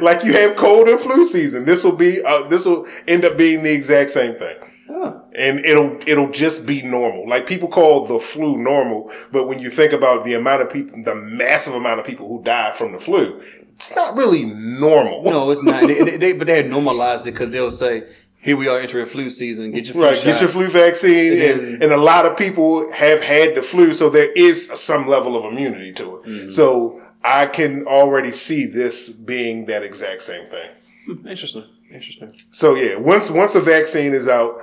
like 0.02 0.24
you 0.24 0.32
have 0.32 0.54
cold 0.56 0.88
and 0.88 0.98
flu 1.00 1.24
season. 1.24 1.64
This 1.64 1.82
will 1.84 1.96
be, 1.96 2.22
uh, 2.24 2.44
this 2.48 2.64
will 2.64 2.86
end 3.08 3.24
up 3.24 3.36
being 3.36 3.62
the 3.64 3.72
exact 3.72 4.10
same 4.10 4.34
thing. 4.34 4.56
And 5.36 5.58
it'll, 5.64 5.98
it'll 6.06 6.30
just 6.30 6.64
be 6.64 6.82
normal. 6.82 7.28
Like 7.28 7.44
people 7.46 7.68
call 7.68 8.06
the 8.06 8.20
flu 8.20 8.56
normal, 8.56 9.10
but 9.32 9.48
when 9.48 9.58
you 9.58 9.68
think 9.68 9.92
about 9.92 10.24
the 10.24 10.34
amount 10.34 10.62
of 10.62 10.70
people, 10.70 11.02
the 11.02 11.14
massive 11.16 11.74
amount 11.74 11.98
of 11.98 12.06
people 12.06 12.28
who 12.28 12.40
die 12.44 12.70
from 12.70 12.92
the 12.92 12.98
flu, 12.98 13.40
it's 13.72 13.94
not 13.96 14.16
really 14.16 14.44
normal. 14.44 15.24
No, 15.24 15.50
it's 15.50 15.64
not. 15.64 15.88
They, 15.88 16.02
they, 16.04 16.16
they- 16.18 16.32
but 16.34 16.46
they 16.46 16.56
had 16.62 16.70
normalized 16.70 17.26
it 17.26 17.32
because 17.32 17.50
they'll 17.50 17.72
say, 17.72 18.04
"Here 18.38 18.56
we 18.56 18.68
are 18.68 18.78
entering 18.78 19.06
flu 19.06 19.28
season. 19.28 19.72
Get 19.72 19.86
your 19.86 19.94
flu 19.94 20.04
Right, 20.04 20.16
shot." 20.16 20.24
get 20.24 20.40
your 20.40 20.48
flu 20.48 20.68
vaccine, 20.68 21.32
And 21.42 21.60
and, 21.62 21.82
and 21.82 21.92
a 21.92 21.96
lot 21.96 22.24
of 22.26 22.36
people 22.38 22.92
have 22.92 23.20
had 23.24 23.56
the 23.56 23.62
flu, 23.62 23.92
so 23.92 24.08
there 24.08 24.30
is 24.36 24.68
some 24.80 25.08
level 25.08 25.34
of 25.36 25.44
immunity 25.44 25.92
to 25.94 26.20
it. 26.24 26.52
So 26.52 27.02
I 27.24 27.46
can 27.46 27.86
already 27.86 28.30
see 28.30 28.66
this 28.66 29.10
being 29.10 29.66
that 29.66 29.82
exact 29.82 30.22
same 30.22 30.46
thing. 30.46 30.70
Interesting. 31.26 31.64
Interesting. 31.90 32.32
So 32.50 32.74
yeah, 32.74 32.96
once 32.96 33.30
once 33.30 33.54
a 33.54 33.60
vaccine 33.60 34.12
is 34.12 34.28
out, 34.28 34.60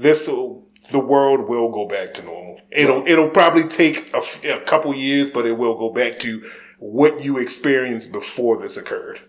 this 0.00 0.26
the 0.26 1.00
world 1.00 1.48
will 1.48 1.70
go 1.70 1.86
back 1.86 2.14
to 2.14 2.22
normal. 2.22 2.60
It'll 2.70 3.06
it'll 3.06 3.28
probably 3.28 3.64
take 3.64 4.12
a 4.14 4.60
couple 4.60 4.94
years, 4.94 5.30
but 5.30 5.46
it 5.46 5.52
will 5.52 5.76
go 5.76 5.90
back 5.90 6.18
to 6.20 6.42
what 6.78 7.22
you 7.22 7.38
experienced 7.38 8.12
before 8.12 8.58
this 8.58 8.76
occurred. 8.76 9.20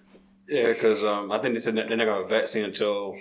Yeah, 0.48 0.68
because 0.68 1.04
um, 1.04 1.32
I 1.32 1.40
think 1.40 1.54
they 1.54 1.60
said 1.60 1.76
they're 1.76 1.96
not 1.96 2.06
going 2.06 2.24
to 2.24 2.28
vaccine 2.28 2.66
until 2.66 3.18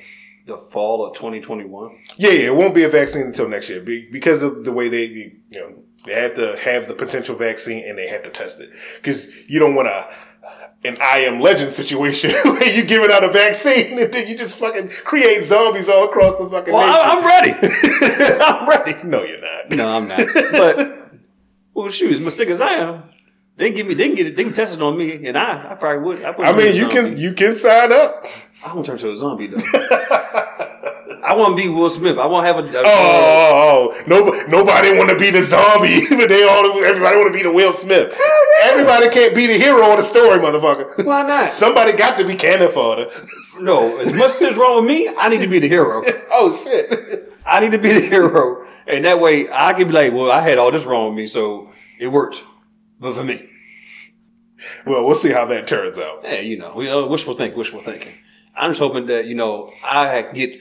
the 0.46 0.56
fall 0.56 1.06
of 1.06 1.14
2021. 1.14 1.98
Yeah, 2.16 2.30
yeah, 2.30 2.46
it 2.46 2.56
won't 2.56 2.74
be 2.74 2.84
a 2.84 2.88
vaccine 2.88 3.26
until 3.26 3.48
next 3.48 3.70
year 3.70 3.80
because 3.80 4.42
of 4.42 4.64
the 4.64 4.72
way 4.72 4.88
they 4.88 5.04
you 5.04 5.40
know 5.52 5.82
they 6.06 6.14
have 6.14 6.34
to 6.34 6.56
have 6.58 6.88
the 6.88 6.94
potential 6.94 7.36
vaccine 7.36 7.84
and 7.88 7.98
they 7.98 8.08
have 8.08 8.22
to 8.22 8.30
test 8.30 8.60
it 8.60 8.70
because 8.96 9.48
you 9.48 9.58
don't 9.58 9.74
want 9.74 9.88
a 9.88 10.06
an 10.82 10.96
I 11.02 11.18
am 11.20 11.40
legend 11.40 11.70
situation 11.72 12.30
where 12.44 12.74
you 12.74 12.84
giving 12.84 13.10
out 13.12 13.22
a 13.22 13.28
vaccine 13.28 13.98
and 13.98 14.12
then 14.12 14.26
you 14.28 14.36
just 14.36 14.58
fucking 14.58 14.88
create 15.04 15.42
zombies 15.42 15.88
all 15.90 16.04
across 16.06 16.36
the 16.36 16.48
fucking 16.48 16.72
Well, 16.72 16.82
I, 16.82 17.52
nation. 17.52 17.58
I'm 17.60 17.68
ready. 17.68 18.34
I'm 18.44 18.68
ready. 18.96 19.08
no, 19.08 19.22
you're 19.22 19.40
not. 19.40 19.70
No, 19.70 19.88
I'm 19.88 20.08
not. 20.08 20.26
But 20.52 20.78
well, 21.74 21.90
shoot, 21.90 22.18
as 22.20 22.34
sick 22.34 22.48
as 22.48 22.60
I 22.62 22.72
am, 22.74 23.02
they 23.56 23.66
can 23.66 23.76
give 23.76 23.86
me, 23.88 23.94
they 23.94 24.06
can 24.06 24.16
get 24.16 24.26
it, 24.28 24.36
they 24.36 24.44
can 24.44 24.52
test 24.54 24.74
it 24.76 24.82
on 24.82 24.96
me, 24.96 25.26
and 25.26 25.36
I, 25.36 25.72
I 25.72 25.74
probably 25.74 26.02
would. 26.02 26.24
I, 26.24 26.32
I 26.32 26.56
mean, 26.56 26.74
you 26.74 26.88
can 26.88 27.16
you 27.18 27.34
can 27.34 27.54
sign 27.54 27.92
up. 27.92 28.24
I 28.66 28.74
won't 28.74 28.86
turn 28.86 28.98
to 28.98 29.10
a 29.10 29.16
zombie 29.16 29.46
though. 29.46 29.56
I 31.22 31.34
want 31.36 31.56
to 31.56 31.62
be 31.62 31.68
Will 31.68 31.88
Smith. 31.90 32.18
I 32.18 32.26
want 32.26 32.46
to 32.46 32.52
have 32.52 32.64
a. 32.64 32.78
a 32.78 32.82
Oh, 32.82 32.84
oh, 32.86 33.92
oh. 33.92 33.92
oh. 33.94 34.02
nobody, 34.06 34.38
nobody 34.50 34.96
want 34.98 35.10
to 35.10 35.16
be 35.18 35.30
the 35.30 35.42
zombie, 35.42 36.00
but 36.10 36.28
they 36.28 36.42
all 36.44 36.64
everybody 36.82 37.16
want 37.16 37.32
to 37.32 37.36
be 37.38 37.42
the 37.42 37.52
Will 37.52 37.72
Smith. 37.72 38.18
Everybody 38.64 39.08
can't 39.10 39.34
be 39.34 39.46
the 39.46 39.54
hero 39.54 39.90
of 39.90 39.96
the 39.98 40.02
story, 40.02 40.38
motherfucker. 40.38 41.04
why 41.06 41.22
not? 41.22 41.50
Somebody 41.62 41.92
got 41.92 42.18
to 42.18 42.26
be 42.26 42.36
cannon 42.36 42.70
fodder. 42.70 43.06
No, 43.60 43.98
as 44.00 44.16
much 44.16 44.30
as 44.30 44.42
is 44.42 44.56
wrong 44.56 44.76
with 44.76 44.86
me, 44.86 45.10
I 45.18 45.28
need 45.28 45.40
to 45.40 45.46
be 45.48 45.58
the 45.58 45.68
hero. 45.68 46.00
Oh 46.32 46.50
shit. 46.50 47.28
I 47.46 47.60
need 47.60 47.72
to 47.72 47.78
be 47.78 47.92
the 47.92 48.00
hero, 48.00 48.64
and 48.86 49.04
that 49.04 49.20
way 49.20 49.50
I 49.52 49.74
can 49.74 49.88
be 49.88 49.92
like, 49.92 50.14
well, 50.14 50.30
I 50.32 50.40
had 50.40 50.56
all 50.56 50.70
this 50.70 50.86
wrong 50.86 51.08
with 51.08 51.16
me, 51.16 51.26
so 51.26 51.70
it 51.98 52.06
worked. 52.06 52.42
But 52.98 53.12
for 53.14 53.22
me, 53.22 53.50
Well, 54.86 55.02
we'll 55.04 55.14
see 55.14 55.30
how 55.32 55.44
that 55.46 55.66
turns 55.66 55.98
out. 55.98 56.20
yeah, 56.22 56.40
you 56.40 56.56
know, 56.56 56.74
we 56.74 56.86
know, 56.86 57.06
wishful 57.06 57.34
think, 57.34 57.54
wishful 57.54 57.80
thinking. 57.80 58.12
I'm 58.56 58.70
just 58.70 58.80
hoping 58.80 59.06
that 59.06 59.26
you 59.26 59.34
know 59.34 59.72
I 59.84 60.22
get, 60.32 60.60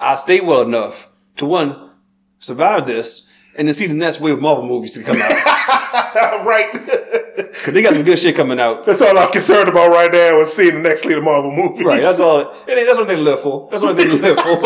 I 0.00 0.14
stay 0.14 0.40
well 0.40 0.62
enough 0.62 1.10
to 1.36 1.46
one 1.46 1.90
survive 2.38 2.86
this 2.86 3.44
and 3.56 3.66
then 3.66 3.74
see 3.74 3.86
the 3.86 3.94
next 3.94 4.20
wave 4.20 4.34
of 4.34 4.42
Marvel 4.42 4.66
movies 4.66 4.94
to 4.94 5.02
come 5.02 5.16
out 5.20 6.46
right. 6.46 6.70
because 7.36 7.72
they 7.72 7.82
got 7.82 7.92
some 7.92 8.04
good 8.04 8.18
shit 8.18 8.36
coming 8.36 8.60
out. 8.60 8.86
That's 8.86 9.02
all 9.02 9.18
I'm 9.18 9.30
concerned 9.32 9.68
about 9.68 9.90
right 9.90 10.10
now 10.12 10.40
is 10.40 10.52
seeing 10.52 10.74
the 10.74 10.80
next 10.80 11.04
lead 11.04 11.18
of 11.18 11.24
Marvel 11.24 11.50
movie. 11.50 11.84
Right, 11.84 12.00
that's 12.00 12.20
all. 12.20 12.54
That's 12.66 12.98
what 12.98 13.08
they 13.08 13.16
live 13.16 13.40
for. 13.40 13.68
That's 13.70 13.82
what 13.82 13.96
they 13.96 14.06
live 14.18 14.38
for. 14.38 14.62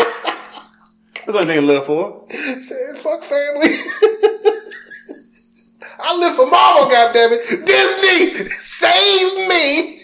That's 1.25 1.35
what 1.35 1.47
they 1.47 1.59
live 1.59 1.85
for. 1.85 2.25
Saying 2.29 2.95
fuck 2.95 3.23
family. 3.23 3.69
I 6.05 6.17
live 6.17 6.35
for 6.35 6.49
Marvel, 6.49 6.91
goddammit. 6.91 7.65
Disney, 7.65 8.45
save 8.45 9.47
me. 9.47 9.97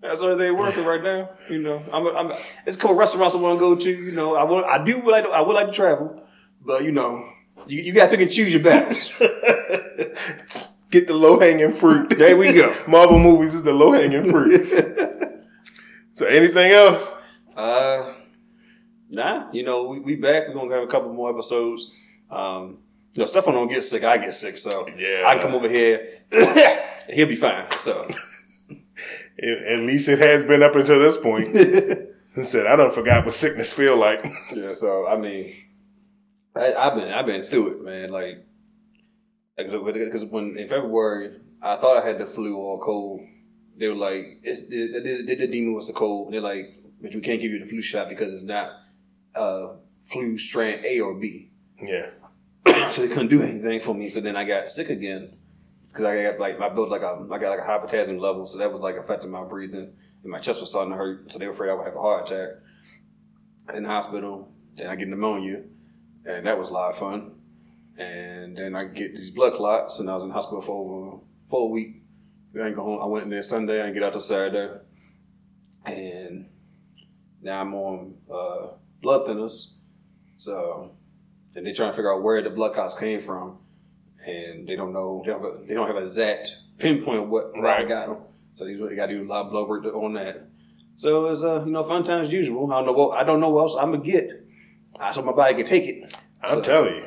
That's 0.00 0.22
what 0.22 0.36
they 0.38 0.50
working 0.50 0.84
right 0.84 1.02
now. 1.02 1.30
You 1.48 1.58
know, 1.58 1.82
I'm. 1.92 2.06
A, 2.06 2.10
I'm 2.10 2.30
a, 2.30 2.38
it's 2.66 2.76
a 2.76 2.80
couple 2.80 2.96
restaurants 2.96 3.36
I 3.36 3.40
want 3.40 3.56
to 3.56 3.60
go 3.60 3.76
to. 3.76 3.90
You 3.90 4.12
know, 4.16 4.34
I 4.34 4.44
want. 4.44 4.66
I 4.66 4.82
do 4.82 5.02
like. 5.10 5.24
To, 5.24 5.30
I 5.30 5.42
would 5.42 5.54
like 5.54 5.66
to 5.66 5.72
travel, 5.72 6.22
but 6.64 6.84
you 6.84 6.92
know, 6.92 7.22
you, 7.66 7.82
you 7.82 7.92
got 7.92 8.04
to 8.06 8.10
pick 8.10 8.20
and 8.20 8.30
choose 8.30 8.52
your 8.52 8.62
battles. 8.62 9.18
Get 10.90 11.06
the 11.06 11.14
low 11.14 11.38
hanging 11.38 11.72
fruit. 11.72 12.16
There 12.18 12.36
we 12.36 12.52
go. 12.52 12.74
Marvel 12.88 13.18
movies 13.18 13.54
is 13.54 13.62
the 13.62 13.72
low 13.72 13.92
hanging 13.92 14.28
fruit. 14.28 14.64
so 16.10 16.26
anything 16.26 16.72
else? 16.72 17.14
Uh, 17.56 18.12
nah. 19.10 19.52
You 19.52 19.62
know, 19.64 19.84
we, 19.84 20.00
we 20.00 20.14
back. 20.16 20.48
We're 20.48 20.54
gonna 20.54 20.74
have 20.74 20.84
a 20.84 20.88
couple 20.88 21.12
more 21.12 21.30
episodes. 21.30 21.94
Um, 22.30 22.82
you 23.12 23.20
know, 23.20 23.26
Stefan 23.26 23.54
don't 23.54 23.68
get 23.68 23.82
sick. 23.82 24.02
I 24.02 24.18
get 24.18 24.32
sick, 24.32 24.56
so 24.56 24.88
Yeah. 24.96 25.24
I 25.26 25.38
come 25.38 25.54
over 25.54 25.68
here. 25.68 26.08
He'll 27.10 27.28
be 27.28 27.36
fine. 27.36 27.70
So 27.72 28.08
At 29.42 29.62
at 29.62 29.78
least 29.80 30.08
it 30.08 30.18
has 30.18 30.44
been 30.44 30.62
up 30.62 30.74
until 30.74 30.98
this 30.98 31.16
point. 31.16 31.46
said, 32.44 32.66
I 32.66 32.76
don't 32.76 32.94
forgot 32.94 33.24
what 33.24 33.34
sickness 33.34 33.72
feel 33.72 33.96
like. 33.96 34.24
yeah. 34.54 34.72
So 34.72 35.08
I 35.08 35.16
mean, 35.16 35.54
I, 36.54 36.74
I've 36.74 36.94
been 36.94 37.12
I've 37.12 37.26
been 37.26 37.42
through 37.42 37.78
it, 37.78 37.82
man. 37.82 38.10
Like, 38.10 38.44
because 39.56 40.26
when 40.30 40.56
in 40.56 40.68
February 40.68 41.36
I 41.62 41.76
thought 41.76 42.02
I 42.02 42.06
had 42.06 42.18
the 42.18 42.26
flu 42.26 42.56
or 42.56 42.76
a 42.76 42.80
cold, 42.80 43.20
they 43.76 43.88
were 43.88 43.94
like, 43.94 44.26
it's, 44.42 44.68
they, 44.68 44.86
they, 44.88 45.22
they, 45.22 45.34
they 45.34 45.46
deemed 45.46 45.68
it 45.68 45.74
was 45.74 45.88
the 45.88 45.94
cold. 45.94 46.32
They're 46.32 46.40
like, 46.40 46.82
but 47.00 47.14
we 47.14 47.20
can't 47.20 47.40
give 47.40 47.50
you 47.50 47.58
the 47.58 47.66
flu 47.66 47.82
shot 47.82 48.08
because 48.08 48.32
it's 48.32 48.44
not 48.44 48.72
uh, 49.34 49.74
flu 49.98 50.36
strand 50.36 50.84
A 50.84 51.00
or 51.00 51.14
B. 51.14 51.50
Yeah. 51.80 52.10
so 52.90 53.02
they 53.02 53.08
couldn't 53.08 53.28
do 53.28 53.42
anything 53.42 53.80
for 53.80 53.94
me. 53.94 54.08
So 54.08 54.20
then 54.20 54.36
I 54.36 54.44
got 54.44 54.68
sick 54.68 54.90
again 54.90 55.36
because 55.90 56.04
I 56.04 56.22
got 56.22 56.38
like 56.38 56.60
I 56.60 56.68
built 56.68 56.90
like 56.90 57.02
a 57.02 57.26
I 57.32 57.38
got 57.38 57.50
like 57.50 57.58
a 57.58 57.64
high 57.64 57.78
potassium 57.78 58.18
level, 58.18 58.46
so 58.46 58.58
that 58.58 58.72
was 58.72 58.80
like 58.80 58.96
affecting 58.96 59.30
my 59.30 59.44
breathing, 59.44 59.92
and 60.22 60.32
my 60.32 60.38
chest 60.38 60.60
was 60.60 60.70
starting 60.70 60.92
to 60.92 60.96
hurt. 60.96 61.30
So 61.30 61.38
they 61.38 61.46
were 61.46 61.52
afraid 61.52 61.70
I 61.70 61.74
would 61.74 61.84
have 61.84 61.96
a 61.96 62.00
heart 62.00 62.30
attack. 62.30 62.48
In 63.74 63.84
the 63.84 63.88
hospital, 63.88 64.52
then 64.74 64.88
I 64.88 64.96
get 64.96 65.08
pneumonia, 65.08 65.62
and 66.24 66.46
that 66.46 66.58
was 66.58 66.70
a 66.70 66.72
lot 66.72 66.90
of 66.90 66.96
fun. 66.96 67.32
And 67.98 68.56
then 68.56 68.74
I 68.74 68.84
get 68.84 69.14
these 69.14 69.30
blood 69.30 69.54
clots, 69.54 70.00
and 70.00 70.08
I 70.08 70.12
was 70.12 70.24
in 70.24 70.30
hospital 70.30 70.60
for 70.60 70.76
over 70.76 71.22
for 71.46 71.68
a 71.68 71.70
week. 71.70 72.02
I 72.54 72.58
didn't 72.58 72.74
go 72.74 72.84
home. 72.84 73.02
I 73.02 73.06
went 73.06 73.24
in 73.24 73.30
there 73.30 73.42
Sunday. 73.42 73.80
I 73.80 73.84
didn't 73.84 73.94
get 73.94 74.02
out 74.02 74.12
till 74.12 74.20
Saturday, 74.20 74.80
and 75.86 76.50
now 77.42 77.60
I'm 77.60 77.74
on 77.74 78.14
uh, 78.32 78.74
blood 79.00 79.26
thinners. 79.26 79.76
So 80.36 80.96
and 81.54 81.66
they're 81.66 81.74
trying 81.74 81.90
to 81.90 81.96
figure 81.96 82.12
out 82.14 82.22
where 82.22 82.42
the 82.42 82.50
blood 82.50 82.74
clots 82.74 82.98
came 82.98 83.20
from, 83.20 83.58
and 84.26 84.68
they 84.68 84.76
don't 84.76 84.92
know. 84.92 85.22
They 85.24 85.32
don't. 85.32 85.42
Have 85.42 85.52
a, 85.62 85.66
they 85.66 85.74
don't 85.74 85.86
have 85.86 85.96
a 85.96 86.00
exact 86.00 86.56
pinpoint 86.78 87.18
of 87.24 87.28
what 87.28 87.52
I 87.56 87.60
Right. 87.60 87.88
got 87.88 88.06
them. 88.08 88.18
So 88.54 88.64
they, 88.64 88.74
they 88.74 88.96
got 88.96 89.06
to 89.06 89.14
do 89.18 89.24
a 89.24 89.28
lot 89.28 89.46
of 89.46 89.50
blood 89.52 89.68
work 89.68 89.84
on 89.86 90.14
that. 90.14 90.46
So 90.94 91.26
it's 91.28 91.42
uh 91.44 91.62
you 91.64 91.72
know 91.72 91.82
fun 91.82 92.02
times 92.02 92.28
as 92.28 92.32
usual. 92.32 92.70
I 92.72 92.76
don't 92.76 92.86
know 92.86 92.92
what 92.92 93.18
I 93.18 93.24
don't 93.24 93.40
know 93.40 93.50
what 93.50 93.62
else 93.62 93.76
I'm 93.76 93.92
gonna 93.92 94.02
get. 94.04 94.30
I 94.98 95.12
so 95.12 95.22
my 95.22 95.32
body 95.32 95.54
can 95.54 95.64
take 95.64 95.84
it. 95.84 96.14
I'm 96.42 96.48
So- 96.56 96.60
telling 96.62 96.94
you. 96.96 97.04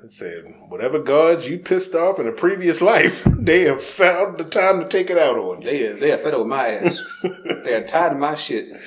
I 0.00 0.06
said, 0.06 0.44
whatever 0.68 1.00
gods 1.00 1.50
you 1.50 1.58
pissed 1.58 1.92
off 1.96 2.20
in 2.20 2.28
a 2.28 2.32
previous 2.32 2.80
life, 2.92 3.24
they 3.24 3.62
have 3.62 3.82
found 3.82 4.38
the 4.38 4.44
time 4.44 4.78
to 4.80 4.88
take 4.88 5.10
it 5.10 5.18
out 5.18 5.36
on 5.36 5.60
you. 5.62 5.64
They 5.68 5.98
they 6.00 6.12
are 6.12 6.18
fed 6.18 6.34
up 6.34 6.40
with 6.40 6.48
my 6.48 6.68
ass. 6.68 7.00
they 7.64 7.74
are 7.74 7.82
tired 7.84 8.12
of 8.12 8.18
my 8.18 8.34
shit. 8.36 8.78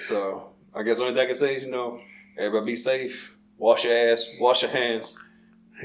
So 0.00 0.54
I 0.74 0.82
guess 0.82 0.98
the 0.98 1.04
only 1.04 1.14
thing 1.14 1.22
I 1.24 1.26
can 1.26 1.34
say 1.34 1.56
is 1.56 1.64
you 1.64 1.70
know 1.70 2.00
everybody 2.38 2.72
be 2.72 2.76
safe. 2.76 3.36
Wash 3.58 3.84
your 3.84 3.94
ass. 3.94 4.34
Wash 4.40 4.62
your 4.62 4.70
hands. 4.70 5.22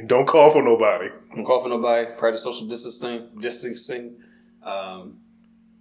Don't 0.08 0.27
call 0.27 0.51
for 0.51 0.62
nobody. 0.62 1.10
Don't 1.34 1.45
call 1.45 1.62
for 1.62 1.69
nobody. 1.69 2.12
Practice 2.17 2.43
social 2.43 2.67
distancing. 2.67 3.29
Distancing. 3.39 4.21
Um, 4.62 5.21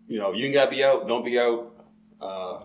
you 0.07 0.19
know, 0.19 0.33
you 0.33 0.47
ain't 0.47 0.55
gotta 0.55 0.71
be 0.71 0.85
out. 0.85 1.09
Don't 1.09 1.25
be 1.25 1.39
out. 1.39 1.73
Uh, 2.21 2.59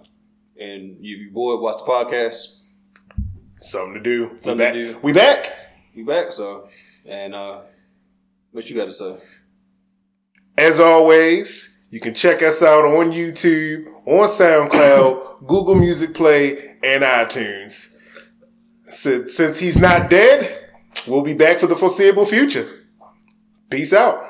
and 0.59 1.03
you 1.03 1.17
you 1.17 1.31
bored, 1.31 1.62
watch 1.62 1.77
the 1.77 1.91
podcast. 1.91 2.63
Something 3.55 3.95
to 3.95 3.99
do. 3.99 4.38
Something 4.38 4.57
we 4.57 4.63
back. 4.63 4.73
to 4.73 4.93
do. 4.93 4.99
We 5.01 5.13
back. 5.13 5.57
We 5.95 6.03
back. 6.03 6.31
So, 6.31 6.69
and 7.05 7.33
uh, 7.33 7.62
what 8.51 8.69
you 8.69 8.75
got 8.75 8.85
to 8.85 8.91
say? 8.91 9.17
As 10.57 10.79
always, 10.79 11.88
you 11.89 11.99
can 11.99 12.13
check 12.13 12.43
us 12.43 12.62
out 12.62 12.85
on 12.85 13.12
YouTube, 13.12 13.88
on 14.05 14.27
SoundCloud, 14.27 15.47
Google 15.47 15.75
Music 15.75 16.13
Play, 16.13 16.75
and 16.83 17.03
iTunes. 17.03 17.97
Since, 18.85 19.35
since 19.35 19.59
he's 19.59 19.79
not 19.79 20.09
dead, 20.09 20.68
we'll 21.08 21.21
be 21.21 21.34
back 21.34 21.60
for 21.60 21.67
the 21.67 21.75
foreseeable 21.75 22.25
future. 22.25 22.67
Peace 23.69 23.93
out. 23.93 24.29